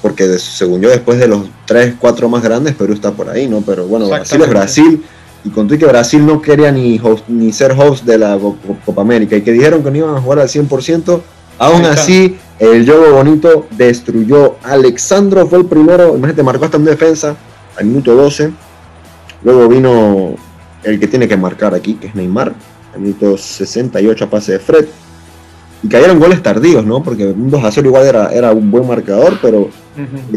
porque 0.02 0.38
según 0.40 0.82
yo, 0.82 0.90
después 0.90 1.20
de 1.20 1.28
los 1.28 1.48
3, 1.66 1.96
4 2.00 2.30
más 2.30 2.44
grandes, 2.44 2.76
Perú 2.76 2.94
está 2.94 3.12
por 3.12 3.30
ahí, 3.30 3.48
¿no? 3.48 3.62
Pero 3.62 3.88
bueno, 3.88 4.08
Brasil 4.08 4.42
es 4.42 4.50
Brasil, 4.50 5.04
y 5.44 5.50
con 5.50 5.68
que 5.68 5.86
Brasil 5.86 6.26
no 6.26 6.42
quería 6.42 6.72
ni, 6.72 7.02
ni 7.28 7.52
ser 7.52 7.72
host 7.72 8.06
de 8.06 8.18
la 8.18 8.38
Copa 8.86 9.02
América, 9.02 9.36
y 9.36 9.42
que 9.42 9.52
dijeron 9.52 9.84
que 9.84 9.92
no 9.92 9.98
iban 9.98 10.16
a 10.16 10.22
jugar 10.22 10.40
al 10.40 10.48
100%, 10.48 11.22
aún 11.58 11.86
así, 11.86 12.38
el 12.60 12.86
juego 12.86 13.16
bonito 13.16 13.68
destruyó. 13.72 14.56
Alexandro 14.64 15.48
fue 15.48 15.60
el 15.60 15.66
primero, 15.66 16.16
imagínate, 16.16 16.44
marcó 16.44 16.66
hasta 16.66 16.78
en 16.78 16.86
defensa, 16.86 17.36
al 17.76 17.86
minuto 17.86 18.16
12. 18.16 18.52
Luego 19.44 19.68
vino 19.68 20.36
el 20.84 21.00
que 21.00 21.08
tiene 21.08 21.28
que 21.28 21.38
marcar 21.38 21.74
aquí, 21.74 21.96
que 21.96 22.08
es 22.08 22.16
Neymar, 22.16 22.54
minuto 23.00 23.38
68 23.38 24.26
a 24.26 24.30
pase 24.30 24.54
de 24.54 24.60
Fred 24.60 24.86
y 25.84 25.88
cayeron 25.88 26.20
goles 26.20 26.42
tardíos, 26.42 26.86
¿no? 26.86 27.04
Porque 27.04 27.28
un 27.28 27.50
2 27.50 27.64
a 27.64 27.72
0 27.72 27.88
igual 27.88 28.06
era, 28.06 28.30
era 28.30 28.52
un 28.52 28.72
buen 28.72 28.88
marcador, 28.88 29.38
pero 29.42 29.70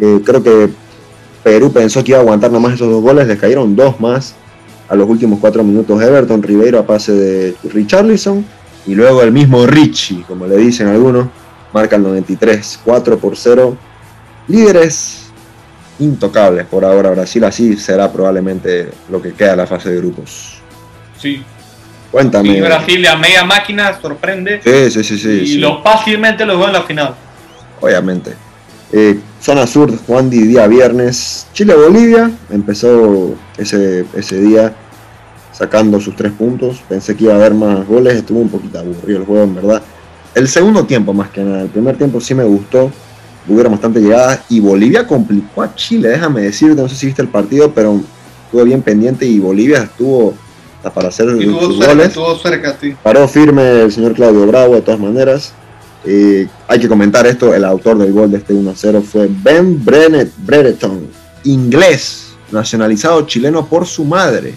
eh, 0.01 0.21
creo 0.25 0.43
que 0.43 0.71
Perú 1.43 1.73
pensó 1.73 2.05
que 2.05 2.11
iba 2.11 2.19
a 2.19 2.23
aguantar 2.23 2.51
nomás 2.51 2.75
esos 2.75 2.91
dos 2.91 3.03
goles, 3.03 3.27
les 3.27 3.39
cayeron 3.39 3.75
dos 3.75 3.99
más 4.01 4.35
a 4.89 4.95
los 4.95 5.09
últimos 5.09 5.39
cuatro 5.39 5.65
minutos. 5.65 6.03
Everton 6.03 6.43
Ribeiro 6.43 6.79
a 6.79 6.87
pase 6.87 7.13
de 7.13 7.57
Richarlison 7.73 8.45
y 8.87 8.95
luego 8.95 9.23
el 9.23 9.33
mismo 9.33 9.67
Richie, 9.67 10.25
como 10.27 10.47
le 10.47 10.57
dicen 10.57 10.89
algunos, 10.89 11.29
marca 11.73 11.97
el 11.97 12.03
93, 12.03 12.81
4 12.85 13.19
por 13.19 13.37
0. 13.37 13.77
Líderes 14.49 15.31
intocables 16.01 16.67
por 16.67 16.85
ahora. 16.85 17.11
Brasil 17.11 17.45
así 17.45 17.77
será 17.77 18.13
probablemente 18.13 18.91
lo 19.11 19.23
que 19.23 19.33
queda 19.33 19.57
la 19.57 19.67
fase 19.67 19.91
de 19.91 19.97
grupos. 19.99 20.59
Sí, 21.19 21.43
Cuéntame. 22.11 22.49
Y 22.49 22.61
Brasil 22.61 23.07
a 23.07 23.17
media 23.17 23.45
máquina 23.45 23.99
sorprende. 24.01 24.61
Sí, 24.63 24.91
sí, 24.91 25.05
sí. 25.05 25.19
sí 25.19 25.55
y 25.55 25.59
lo 25.59 25.83
fácilmente 25.83 26.45
lo 26.45 26.59
veo 26.59 26.67
en 26.67 26.73
la 26.73 26.83
final. 26.83 27.15
Obviamente. 27.81 28.35
Eh, 28.93 29.21
zona 29.41 29.67
sur, 29.67 29.97
Juan 30.07 30.29
Di, 30.29 30.43
día 30.43 30.67
viernes. 30.67 31.47
Chile-Bolivia. 31.53 32.31
Empezó 32.51 33.35
ese, 33.57 34.05
ese 34.15 34.41
día 34.41 34.75
sacando 35.53 36.01
sus 36.01 36.17
tres 36.17 36.33
puntos. 36.33 36.83
Pensé 36.89 37.17
que 37.17 37.25
iba 37.25 37.35
a 37.35 37.37
haber 37.37 37.55
más 37.55 37.87
goles. 37.87 38.15
Estuvo 38.15 38.41
un 38.41 38.49
poquito 38.49 38.81
aburrido 38.81 39.21
el 39.21 39.25
juego, 39.25 39.45
en 39.45 39.55
verdad. 39.55 39.83
El 40.35 40.49
segundo 40.49 40.85
tiempo, 40.85 41.13
más 41.13 41.31
que 41.31 41.43
nada. 41.43 41.63
El 41.63 41.69
primer 41.69 41.97
tiempo 41.97 42.21
sí 42.21 42.35
me 42.35 42.45
gustó. 42.45 42.91
Hubieron 43.47 43.73
bastante 43.73 44.01
llegadas. 44.01 44.41
Y 44.49 44.59
Bolivia 44.59 45.07
complicó 45.07 45.63
a 45.63 45.75
Chile, 45.77 46.09
déjame 46.09 46.43
decirte. 46.43 46.83
No 46.83 46.89
sé 46.89 46.97
si 46.97 47.07
viste 47.07 47.23
el 47.23 47.29
partido, 47.29 47.73
pero 47.73 48.01
estuve 48.47 48.65
bien 48.65 48.83
pendiente. 48.83 49.27
Y 49.27 49.39
Bolivia 49.39 49.85
estuvo 49.85 50.35
para 50.89 51.09
hacer 51.09 51.29
sus 51.31 51.77
goles. 51.77 52.19
Paró 53.03 53.29
firme 53.29 53.83
el 53.83 53.93
señor 53.93 54.15
Claudio 54.15 54.47
Bravo 54.47 54.75
de 54.75 54.83
todas 54.83 55.01
maneras. 55.01 55.53
hay 56.05 56.81
que 56.81 56.89
comentar 56.89 57.27
esto, 57.27 57.55
el 57.55 57.65
autor 57.65 57.99
del 57.99 58.13
gol 58.13 58.31
de 58.31 58.39
este 58.39 58.55
1-0 58.55 59.03
fue 59.03 59.29
Ben 59.31 59.85
Brennet, 59.85 60.33
Brereton, 60.39 61.07
inglés, 61.45 62.33
nacionalizado 62.51 63.27
chileno 63.27 63.67
por 63.67 63.87
su 63.87 64.05
madre. 64.05 64.55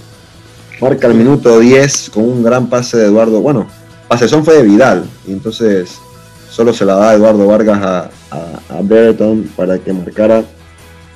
Marca 0.80 1.08
el 1.08 1.14
minuto 1.14 1.60
10 1.60 2.12
con 2.14 2.24
un 2.24 2.44
gran 2.44 2.68
pase 2.68 2.98
de 2.98 3.06
Eduardo. 3.06 3.42
Bueno, 3.42 3.68
pasezón 4.08 4.44
fue 4.44 4.56
de 4.56 4.64
Vidal, 4.64 5.06
y 5.28 5.32
entonces 5.32 5.98
solo 6.50 6.74
se 6.74 6.86
la 6.86 6.96
da 6.96 7.14
Eduardo 7.14 7.48
Vargas 7.48 7.82
a, 7.82 8.10
a, 8.70 8.82
Brereton 8.82 9.50
para 9.56 9.80
que 9.80 9.94
marcara 9.94 10.44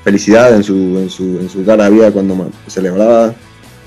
felicidad 0.03 0.55
en 0.55 0.63
su, 0.63 0.73
en 0.73 1.09
su, 1.09 1.23
en 1.39 1.49
su 1.49 1.65
cara 1.65 1.89
vida 1.89 2.11
cuando 2.11 2.49
celebraba, 2.67 3.33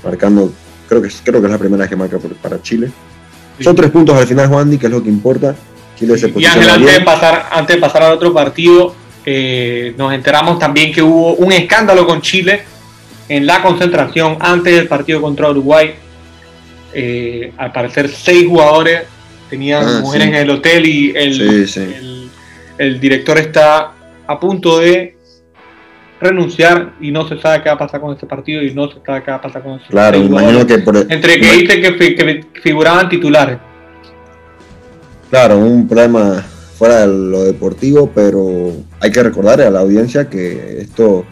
marcando 0.03 0.51
Creo 0.91 1.01
que, 1.01 1.09
creo 1.23 1.39
que 1.39 1.47
es 1.47 1.51
la 1.53 1.57
primera 1.57 1.83
vez 1.83 1.89
que 1.89 1.95
marca 1.95 2.17
para 2.41 2.61
Chile. 2.61 2.91
Son 3.61 3.73
tres 3.73 3.91
puntos 3.91 4.13
al 4.13 4.27
final, 4.27 4.49
Juan, 4.49 4.77
que 4.77 4.87
es 4.87 4.91
lo 4.91 5.01
que 5.01 5.07
importa. 5.07 5.55
Chile 5.97 6.17
se 6.17 6.33
y 6.35 6.43
Ángel, 6.43 6.69
antes 6.69 6.93
de, 6.95 6.99
pasar, 6.99 7.47
antes 7.49 7.75
de 7.77 7.81
pasar 7.81 8.03
al 8.03 8.11
otro 8.11 8.33
partido, 8.33 8.93
eh, 9.25 9.93
nos 9.97 10.13
enteramos 10.13 10.59
también 10.59 10.91
que 10.91 11.01
hubo 11.01 11.35
un 11.35 11.53
escándalo 11.53 12.05
con 12.05 12.19
Chile 12.19 12.63
en 13.29 13.45
la 13.45 13.61
concentración 13.61 14.35
antes 14.41 14.75
del 14.75 14.89
partido 14.89 15.21
contra 15.21 15.49
Uruguay. 15.49 15.93
Eh, 16.93 17.53
al 17.55 17.71
parecer, 17.71 18.09
seis 18.09 18.45
jugadores 18.45 19.03
tenían 19.49 19.87
ah, 19.87 19.99
mujeres 20.01 20.27
en 20.27 20.35
el 20.35 20.49
hotel 20.49 20.85
y 20.85 21.13
el, 21.15 22.19
el 22.77 22.99
director 22.99 23.37
está 23.37 23.93
a 24.27 24.37
punto 24.37 24.79
de 24.79 25.15
renunciar 26.21 26.93
y 27.01 27.11
no 27.11 27.27
se 27.27 27.39
sabe 27.39 27.63
qué 27.63 27.69
va 27.69 27.75
a 27.75 27.79
pasar 27.79 27.99
con 27.99 28.13
este 28.13 28.27
partido 28.27 28.61
y 28.61 28.73
no 28.73 28.87
se 28.87 28.99
sabe 29.05 29.23
qué 29.23 29.31
va 29.31 29.37
a 29.37 29.41
pasar 29.41 29.63
con 29.63 29.73
este 29.73 29.87
Claro, 29.89 30.17
imagino 30.17 30.65
que 30.65 30.77
por 30.79 30.95
Entre 30.95 31.39
que 31.39 31.51
dice 31.51 31.81
que, 31.81 32.45
figuraban 32.61 33.09
titulares. 33.09 33.57
Claro, 35.29 35.59
un 35.59 35.87
problema 35.87 36.45
fuera 36.77 37.01
de 37.01 37.07
lo 37.07 37.43
deportivo, 37.43 38.11
pero 38.13 38.71
hay 38.99 39.11
que 39.11 39.23
recordar 39.23 39.61
a 39.61 39.69
la 39.69 39.79
audiencia 39.79 40.29
que 40.29 40.81
esto 40.81 41.25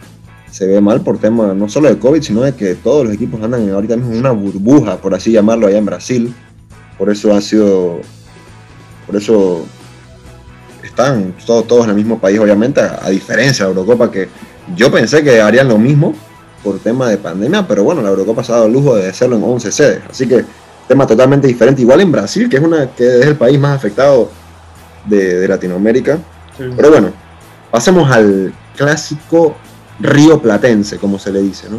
se 0.50 0.66
ve 0.66 0.80
mal 0.80 1.02
por 1.02 1.18
tema 1.18 1.54
no 1.54 1.68
solo 1.68 1.88
de 1.88 1.98
COVID, 1.98 2.22
sino 2.22 2.42
de 2.42 2.54
que 2.54 2.74
todos 2.74 3.04
los 3.04 3.14
equipos 3.14 3.40
andan 3.42 3.70
ahorita 3.70 3.96
mismo 3.96 4.12
en 4.12 4.18
una 4.18 4.32
burbuja, 4.32 4.96
por 4.96 5.14
así 5.14 5.32
llamarlo, 5.32 5.66
allá 5.66 5.78
en 5.78 5.86
Brasil. 5.86 6.34
Por 6.98 7.10
eso 7.10 7.32
ha 7.34 7.40
sido, 7.40 8.00
por 9.06 9.16
eso 9.16 9.64
están 10.82 11.34
todos, 11.46 11.66
todos 11.66 11.84
en 11.84 11.90
el 11.90 11.96
mismo 11.96 12.18
país, 12.18 12.38
obviamente, 12.38 12.80
a, 12.80 13.08
diferencia 13.10 13.64
de 13.64 13.70
Eurocopa, 13.70 14.10
que 14.10 14.28
yo 14.76 14.90
pensé 14.90 15.22
que 15.22 15.40
harían 15.40 15.68
lo 15.68 15.78
mismo 15.78 16.14
por 16.62 16.78
tema 16.78 17.08
de 17.08 17.16
pandemia, 17.16 17.66
pero 17.66 17.84
bueno, 17.84 18.02
la 18.02 18.10
Eurocopa 18.10 18.44
se 18.44 18.52
ha 18.52 18.56
dado 18.56 18.66
el 18.66 18.72
lujo 18.72 18.96
de 18.96 19.08
hacerlo 19.08 19.36
en 19.36 19.44
11 19.44 19.72
sedes, 19.72 20.02
así 20.08 20.26
que 20.26 20.44
tema 20.86 21.06
totalmente 21.06 21.46
diferente, 21.46 21.82
igual 21.82 22.00
en 22.00 22.12
Brasil, 22.12 22.48
que 22.48 22.56
es, 22.56 22.62
una, 22.62 22.88
que 22.88 23.20
es 23.20 23.26
el 23.26 23.36
país 23.36 23.58
más 23.58 23.76
afectado 23.76 24.30
de, 25.04 25.46
Latinoamérica. 25.46 26.18
Pero 26.58 26.90
bueno, 26.90 27.12
pasemos 27.70 28.10
al 28.10 28.52
clásico 28.76 29.56
río 30.00 30.40
platense, 30.42 30.98
como 30.98 31.18
se 31.18 31.32
le 31.32 31.42
dice, 31.42 31.68
¿no? 31.70 31.78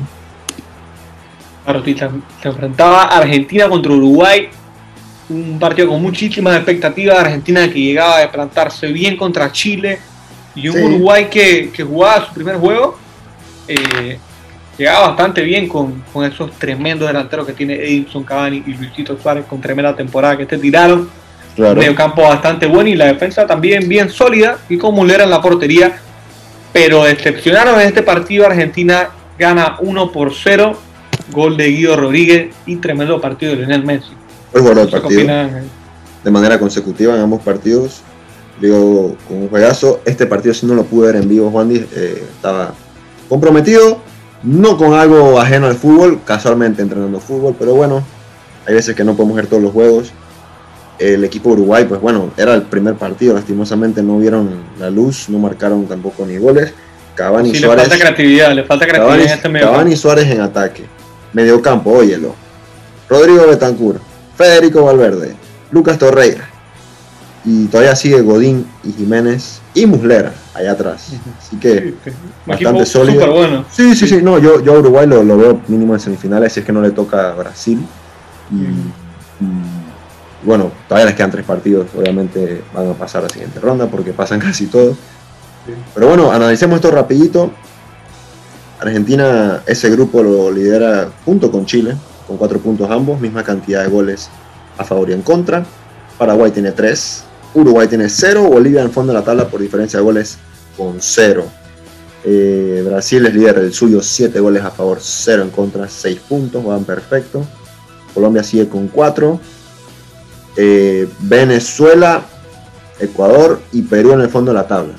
Claro, 1.66 1.84
se 1.84 2.48
enfrentaba 2.48 3.04
Argentina 3.04 3.70
contra 3.70 3.92
Uruguay, 3.92 4.50
un 5.30 5.60
partido 5.60 5.90
con 5.90 6.02
muchísimas 6.02 6.56
expectativas, 6.56 7.20
Argentina 7.20 7.70
que 7.70 7.80
llegaba 7.80 8.24
a 8.24 8.32
plantarse 8.32 8.88
bien 8.88 9.16
contra 9.16 9.52
Chile 9.52 10.00
y 10.56 10.68
un 10.68 10.82
Uruguay 10.84 11.28
que, 11.30 11.72
jugaba 11.88 12.26
su 12.26 12.34
primer 12.34 12.58
juego, 12.58 12.98
eh, 13.68 14.18
llegaba 14.78 15.10
bastante 15.10 15.42
bien 15.44 15.68
con, 15.68 16.04
esos 16.26 16.52
tremendos 16.54 17.08
delanteros 17.08 17.46
que 17.46 17.54
tiene 17.54 17.76
Edison 17.76 18.24
Cavani 18.24 18.64
y 18.66 18.74
Luisito 18.74 19.18
Suárez 19.18 19.46
con 19.46 19.62
tremenda 19.62 19.96
temporada 19.96 20.38
que 20.38 20.46
te 20.46 20.58
tiraron. 20.58 21.10
Claro. 21.56 21.80
Medio 21.80 21.96
campo 21.96 22.22
bastante 22.22 22.66
bueno 22.66 22.90
y 22.90 22.96
la 22.96 23.08
defensa 23.08 23.46
también 23.46 23.88
bien 23.90 24.10
sólida 24.10 24.58
y 24.70 24.78
con 24.78 24.96
Mulera 24.96 25.26
en 25.26 25.30
la 25.30 25.42
portería. 25.42 26.00
Pero 26.72 27.04
decepcionaron 27.04 27.80
en 27.82 27.88
este 27.88 28.04
partido. 28.04 28.46
Argentina 28.46 29.10
gana 29.38 29.76
1 29.82 30.12
por 30.12 30.34
0. 30.34 30.78
Gol 31.32 31.58
de 31.58 31.68
Guido 31.68 31.96
Rodríguez 31.96 32.54
y 32.66 32.78
tremendo 32.78 33.20
partido 33.20 33.52
de 33.52 33.60
Lionel 33.60 33.84
Messi. 33.84 34.12
Muy 34.54 34.62
bueno 34.62 34.82
el 34.82 34.90
partido. 34.90 35.28
De 36.24 36.32
manera 36.32 36.60
consecutiva 36.60 37.16
en 37.16 37.22
ambos 37.22 37.42
partidos. 37.42 38.02
Digo, 38.62 39.16
con 39.28 39.38
un 39.38 39.50
juegazo. 39.50 40.02
Este 40.06 40.28
partido, 40.28 40.54
si 40.54 40.68
no 40.68 40.76
lo 40.76 40.84
pude 40.84 41.08
ver 41.08 41.16
en 41.16 41.28
vivo, 41.28 41.50
Juan 41.50 41.72
eh, 41.72 42.24
estaba 42.36 42.74
comprometido. 43.28 44.00
No 44.44 44.78
con 44.78 44.94
algo 44.94 45.40
ajeno 45.40 45.68
al 45.68 45.76
fútbol, 45.76 46.22
casualmente 46.26 46.82
entrenando 46.82 47.20
fútbol, 47.20 47.56
pero 47.58 47.76
bueno, 47.76 48.04
hay 48.66 48.74
veces 48.74 48.96
que 48.96 49.04
no 49.04 49.16
podemos 49.16 49.36
ver 49.36 49.48
todos 49.48 49.62
los 49.62 49.72
juegos. 49.72 50.12
El 50.98 51.24
equipo 51.24 51.50
Uruguay, 51.50 51.86
pues 51.86 52.02
bueno, 52.02 52.32
era 52.38 52.54
el 52.54 52.64
primer 52.64 52.96
partido, 52.96 53.34
lastimosamente 53.34 54.02
no 54.02 54.18
vieron 54.20 54.50
la 54.80 54.90
luz, 54.90 55.30
no 55.30 55.40
marcaron 55.40 55.86
tampoco 55.86 56.26
ni 56.26 56.38
goles. 56.38 56.74
Cavani 57.16 57.54
Suárez. 57.54 57.84
Le 57.84 57.90
falta 57.90 58.00
creatividad, 58.00 58.54
le 58.54 58.64
falta 58.64 58.88
creatividad 58.88 59.22
en 59.22 59.30
este 59.30 59.50
medio 59.50 59.72
Cavani 59.72 59.96
Suárez 59.96 60.28
en 60.28 60.42
ataque. 60.42 60.86
Medio 61.34 61.62
campo, 61.62 61.92
óyelo. 61.92 62.36
Rodrigo 63.10 63.46
Betancourt, 63.48 64.02
Federico 64.36 64.86
Valverde, 64.86 65.36
Lucas 65.72 65.98
Torreira. 65.98 66.51
Y 67.44 67.66
todavía 67.66 67.96
sigue 67.96 68.22
Godín 68.22 68.68
y 68.84 68.94
Jiménez 68.94 69.62
y 69.74 69.86
Muslera 69.86 70.34
allá 70.54 70.74
atrás. 70.74 71.14
Así 71.40 71.56
que 71.58 71.96
bastante 72.46 72.86
sólido. 72.86 73.32
Bueno. 73.32 73.66
Sí, 73.72 73.96
sí, 73.96 74.08
sí. 74.08 74.22
No, 74.22 74.38
yo, 74.38 74.62
yo 74.62 74.76
a 74.76 74.80
Uruguay 74.80 75.08
lo, 75.08 75.38
veo 75.38 75.62
mínimo 75.68 75.94
en 75.94 76.00
semifinales, 76.00 76.54
si 76.54 76.60
es 76.60 76.66
que 76.66 76.72
no 76.72 76.82
le 76.82 76.92
toca 76.92 77.32
a 77.32 77.36
Brasil. 77.36 77.84
Y, 78.52 79.46
bueno, 80.44 80.72
todavía 80.88 81.08
les 81.08 81.16
quedan 81.16 81.32
tres 81.32 81.46
partidos. 81.46 81.88
Obviamente 81.98 82.64
van 82.74 82.92
a 82.92 82.94
pasar 82.94 83.22
a 83.22 83.24
la 83.24 83.30
siguiente 83.30 83.60
ronda 83.60 83.88
porque 83.88 84.14
pasan 84.14 84.40
casi 84.40 84.68
todos. 84.68 84.98
Pero 85.94 86.08
bueno, 86.08 86.32
analicemos 86.32 86.76
esto 86.76 86.92
rapidito. 86.92 87.52
Argentina, 88.80 89.62
ese 89.68 89.90
grupo 89.92 90.24
lo 90.24 90.52
lidera 90.52 91.12
junto 91.24 91.52
con 91.52 91.66
Chile, 91.68 91.96
con 92.28 92.38
cuatro 92.38 92.60
puntos 92.60 92.90
ambos, 92.90 93.20
misma 93.20 93.44
cantidad 93.44 93.84
de 93.84 93.90
goles 93.90 94.30
a 94.78 94.84
favor 94.84 95.10
y 95.10 95.14
en 95.14 95.22
contra. 95.22 95.64
Paraguay 96.18 96.52
tiene 96.52 96.72
tres, 96.72 97.24
Uruguay 97.54 97.88
tiene 97.88 98.08
0, 98.08 98.44
Bolivia 98.44 98.82
en 98.82 98.92
fondo 98.92 99.12
de 99.12 99.20
la 99.20 99.26
tabla 99.26 99.48
por 99.48 99.60
diferencia 99.60 100.00
de 100.00 100.06
goles 100.06 100.38
con 100.78 100.98
0. 101.00 101.46
Eh, 102.24 102.84
Brasil 102.86 103.26
es 103.26 103.34
líder 103.34 103.60
del 103.60 103.74
suyo, 103.74 104.02
7 104.02 104.40
goles 104.40 104.64
a 104.64 104.72
favor, 104.72 105.00
0 105.02 105.44
en 105.44 105.50
contra, 105.50 105.90
6 105.90 106.20
puntos, 106.28 106.64
van 106.64 106.86
perfecto. 106.86 107.46
Colombia 108.14 108.44
sigue 108.44 108.68
con 108.70 108.88
4. 108.88 109.40
Eh, 110.58 111.08
Venezuela, 111.20 112.24
Ecuador 113.00 113.62
y 113.72 113.82
Perú 113.82 114.14
en 114.14 114.22
el 114.22 114.30
fondo 114.30 114.52
de 114.52 114.58
la 114.58 114.68
tabla. 114.68 114.94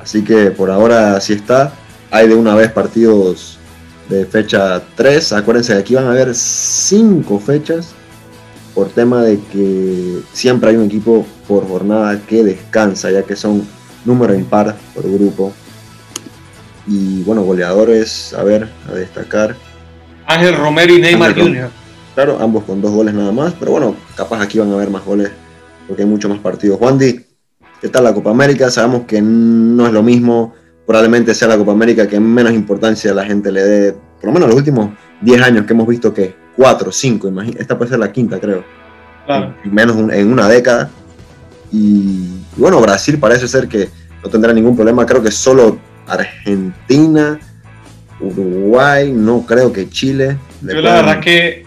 Así 0.00 0.24
que 0.24 0.50
por 0.50 0.70
ahora 0.70 1.16
así 1.16 1.34
está. 1.34 1.72
Hay 2.10 2.28
de 2.28 2.34
una 2.34 2.54
vez 2.54 2.72
partidos 2.72 3.58
de 4.08 4.26
fecha 4.26 4.82
3. 4.96 5.32
Acuérdense 5.34 5.72
que 5.74 5.78
aquí 5.78 5.94
van 5.94 6.06
a 6.06 6.10
haber 6.10 6.34
5 6.34 7.38
fechas 7.38 7.94
por 8.74 8.88
tema 8.88 9.22
de 9.22 9.38
que 9.38 10.20
siempre 10.32 10.70
hay 10.70 10.76
un 10.76 10.84
equipo 10.84 11.26
por 11.48 11.66
jornada 11.66 12.20
que 12.26 12.44
descansa, 12.44 13.10
ya 13.10 13.22
que 13.22 13.36
son 13.36 13.66
número 14.04 14.34
impar 14.34 14.76
por 14.94 15.10
grupo. 15.10 15.52
Y 16.86 17.22
bueno, 17.22 17.42
goleadores, 17.42 18.34
a 18.34 18.42
ver, 18.42 18.68
a 18.88 18.94
destacar. 18.94 19.56
Ángel 20.26 20.56
Romero 20.56 20.94
y 20.94 21.00
Neymar 21.00 21.34
Jr. 21.34 21.70
Claro, 22.14 22.38
ambos 22.40 22.64
con 22.64 22.80
dos 22.80 22.90
goles 22.90 23.14
nada 23.14 23.32
más, 23.32 23.54
pero 23.58 23.72
bueno, 23.72 23.94
capaz 24.16 24.42
aquí 24.42 24.58
van 24.58 24.70
a 24.70 24.74
haber 24.74 24.90
más 24.90 25.04
goles 25.04 25.30
porque 25.86 26.02
hay 26.02 26.08
muchos 26.08 26.30
más 26.30 26.40
partidos. 26.40 26.78
Juan 26.78 26.98
Di, 26.98 27.24
¿qué 27.80 27.88
tal 27.88 28.04
la 28.04 28.14
Copa 28.14 28.30
América? 28.30 28.70
Sabemos 28.70 29.02
que 29.06 29.20
no 29.22 29.86
es 29.86 29.92
lo 29.92 30.02
mismo, 30.02 30.54
probablemente 30.86 31.34
sea 31.34 31.48
la 31.48 31.56
Copa 31.56 31.72
América 31.72 32.06
que 32.06 32.18
menos 32.20 32.52
importancia 32.52 33.14
la 33.14 33.24
gente 33.24 33.50
le 33.50 33.62
dé, 33.62 33.92
por 33.92 34.26
lo 34.26 34.32
menos 34.32 34.48
los 34.48 34.58
últimos 34.58 34.90
10 35.20 35.42
años 35.42 35.66
que 35.66 35.72
hemos 35.72 35.86
visto 35.86 36.12
que 36.12 36.34
cuatro, 36.60 36.92
cinco, 36.92 37.32
esta 37.58 37.78
puede 37.78 37.90
ser 37.90 37.98
la 37.98 38.12
quinta, 38.12 38.38
creo. 38.38 38.62
Claro. 39.24 39.54
menos 39.64 39.96
en 40.12 40.30
una 40.30 40.46
década. 40.46 40.90
Y, 41.72 42.42
bueno, 42.56 42.78
Brasil 42.82 43.16
parece 43.18 43.48
ser 43.48 43.66
que 43.66 43.88
no 44.22 44.28
tendrá 44.28 44.52
ningún 44.52 44.76
problema. 44.76 45.06
Creo 45.06 45.22
que 45.22 45.30
solo 45.30 45.78
Argentina, 46.06 47.40
Uruguay, 48.20 49.10
no 49.10 49.46
creo 49.46 49.72
que 49.72 49.88
Chile. 49.88 50.36
Yo 50.60 50.82
la 50.82 50.96
verdad 50.96 51.20
que 51.20 51.64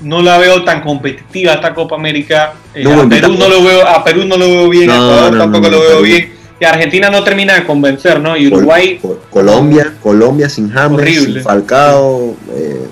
no 0.00 0.22
la, 0.22 0.38
veo 0.38 0.64
tan 0.64 0.80
competitiva 0.80 1.52
esta 1.52 1.74
Copa 1.74 1.96
América. 1.96 2.54
Eh, 2.74 2.84
a, 2.90 3.06
Perú 3.06 3.34
no 3.38 3.48
lo 3.48 3.62
veo, 3.64 3.86
a 3.86 4.02
Perú 4.02 4.24
no 4.24 4.38
lo 4.38 4.46
veo 4.46 4.68
bien, 4.70 4.88
a 4.88 4.94
Ecuador 4.94 5.38
tampoco 5.38 5.68
lo 5.68 5.80
veo 5.80 6.00
bien 6.00 6.33
y 6.60 6.64
Argentina 6.64 7.10
no 7.10 7.24
termina 7.24 7.54
de 7.54 7.66
convencer, 7.66 8.20
¿no? 8.20 8.36
Y 8.36 8.46
Uruguay. 8.46 9.00
Colombia, 9.30 9.94
Colombia 10.02 10.48
sin 10.48 10.70
James, 10.70 11.24
sin 11.24 11.42
Falcao, 11.42 12.36
eh, 12.52 12.88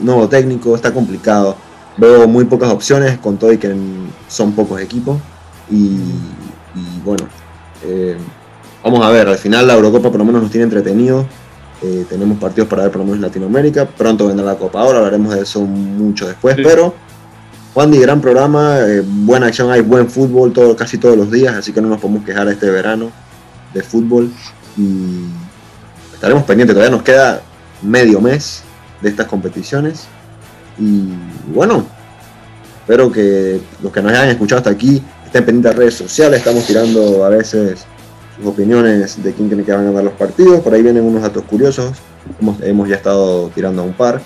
nuevo 0.00 0.28
técnico, 0.28 0.74
está 0.74 0.92
complicado. 0.92 1.56
Veo 1.96 2.26
muy 2.26 2.44
pocas 2.44 2.70
opciones, 2.70 3.18
con 3.18 3.36
todo 3.36 3.52
y 3.52 3.58
que 3.58 3.72
son 4.26 4.52
pocos 4.52 4.80
equipos. 4.80 5.18
Y, 5.70 5.98
bueno, 7.04 7.28
eh, 7.84 8.16
vamos 8.82 9.04
a 9.04 9.10
ver, 9.10 9.28
al 9.28 9.38
final 9.38 9.68
la 9.68 9.74
Eurocopa 9.74 10.10
por 10.10 10.18
lo 10.18 10.24
menos 10.24 10.42
nos 10.42 10.50
tiene 10.50 10.64
entretenidos. 10.64 11.24
Eh, 11.82 12.04
tenemos 12.08 12.38
partidos 12.38 12.68
para 12.68 12.82
ver 12.82 12.90
por 12.90 13.00
lo 13.00 13.04
menos 13.04 13.18
en 13.18 13.22
Latinoamérica. 13.22 13.86
Pronto 13.86 14.26
vendrá 14.26 14.44
la 14.44 14.56
Copa 14.56 14.80
ahora, 14.80 14.98
hablaremos 14.98 15.34
de 15.34 15.42
eso 15.42 15.60
mucho 15.60 16.26
después, 16.26 16.56
pero 16.56 16.94
Juan 17.74 17.90
Di, 17.90 17.98
gran 17.98 18.20
programa, 18.20 18.78
eh, 18.82 19.02
buena 19.04 19.48
acción, 19.48 19.68
hay 19.72 19.80
buen 19.80 20.08
fútbol 20.08 20.52
todo, 20.52 20.76
casi 20.76 20.96
todos 20.96 21.16
los 21.16 21.28
días, 21.28 21.56
así 21.56 21.72
que 21.72 21.80
no 21.82 21.88
nos 21.88 22.00
podemos 22.00 22.24
quejar 22.24 22.46
este 22.46 22.70
verano 22.70 23.10
de 23.74 23.82
fútbol 23.82 24.30
y 24.76 25.24
estaremos 26.14 26.44
pendientes, 26.44 26.76
todavía 26.76 26.96
nos 26.96 27.02
queda 27.02 27.42
medio 27.82 28.20
mes 28.20 28.62
de 29.02 29.08
estas 29.08 29.26
competiciones 29.26 30.06
y 30.78 31.08
bueno, 31.52 31.84
espero 32.82 33.10
que 33.10 33.60
los 33.82 33.92
que 33.92 34.02
nos 34.02 34.12
hayan 34.12 34.28
escuchado 34.28 34.60
hasta 34.60 34.70
aquí 34.70 35.02
estén 35.26 35.44
pendientes 35.44 35.72
de 35.72 35.76
redes 35.76 35.94
sociales, 35.94 36.38
estamos 36.38 36.64
tirando 36.68 37.24
a 37.24 37.28
veces 37.28 37.86
sus 38.36 38.46
opiniones 38.46 39.20
de 39.20 39.32
quién 39.32 39.48
tiene 39.48 39.64
que 39.64 39.72
ganar 39.72 40.04
los 40.04 40.14
partidos, 40.14 40.60
por 40.60 40.74
ahí 40.74 40.82
vienen 40.82 41.02
unos 41.02 41.22
datos 41.22 41.42
curiosos, 41.42 41.90
hemos, 42.40 42.60
hemos 42.62 42.88
ya 42.88 42.94
estado 42.94 43.50
tirando 43.52 43.82
a 43.82 43.84
un 43.84 43.94
par. 43.94 44.20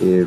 Eh, 0.00 0.26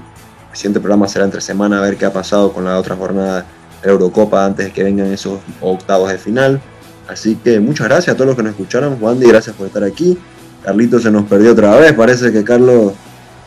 siguiente 0.57 0.79
programa 0.79 1.07
será 1.07 1.25
entre 1.25 1.39
semana 1.39 1.77
a 1.77 1.81
ver 1.81 1.97
qué 1.97 2.05
ha 2.05 2.11
pasado 2.11 2.51
con 2.51 2.65
la 2.65 2.77
otra 2.77 2.95
jornada 2.95 3.45
de 3.83 3.89
Eurocopa 3.89 4.43
antes 4.43 4.65
de 4.65 4.71
que 4.73 4.83
vengan 4.83 5.07
esos 5.07 5.39
octavos 5.61 6.11
de 6.11 6.17
final. 6.17 6.59
Así 7.07 7.35
que 7.35 7.59
muchas 7.59 7.87
gracias 7.87 8.13
a 8.13 8.17
todos 8.17 8.27
los 8.27 8.35
que 8.35 8.43
nos 8.43 8.51
escucharon. 8.51 8.99
Juan 8.99 9.19
gracias 9.19 9.55
por 9.55 9.67
estar 9.67 9.83
aquí. 9.83 10.17
Carlito 10.63 10.99
se 10.99 11.11
nos 11.11 11.25
perdió 11.25 11.51
otra 11.51 11.75
vez. 11.77 11.93
Parece 11.93 12.31
que 12.31 12.43
Carlos 12.43 12.93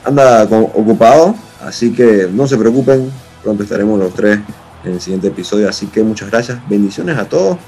anda 0.05 0.45
ocupado. 0.45 1.35
Así 1.61 1.93
que 1.93 2.29
no 2.33 2.47
se 2.47 2.57
preocupen. 2.57 3.11
Pronto 3.43 3.65
estaremos 3.65 3.99
los 3.99 4.15
tres 4.15 4.39
en 4.85 4.93
el 4.93 5.01
siguiente 5.01 5.29
episodio. 5.29 5.69
Así 5.69 5.87
que 5.89 6.03
muchas 6.03 6.31
gracias. 6.31 6.59
Bendiciones 6.69 7.19
a 7.19 7.25
todos. 7.25 7.59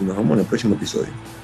Y 0.00 0.04
nos 0.04 0.16
vemos 0.16 0.34
en 0.34 0.40
el 0.40 0.46
próximo 0.46 0.74
episodio. 0.74 1.37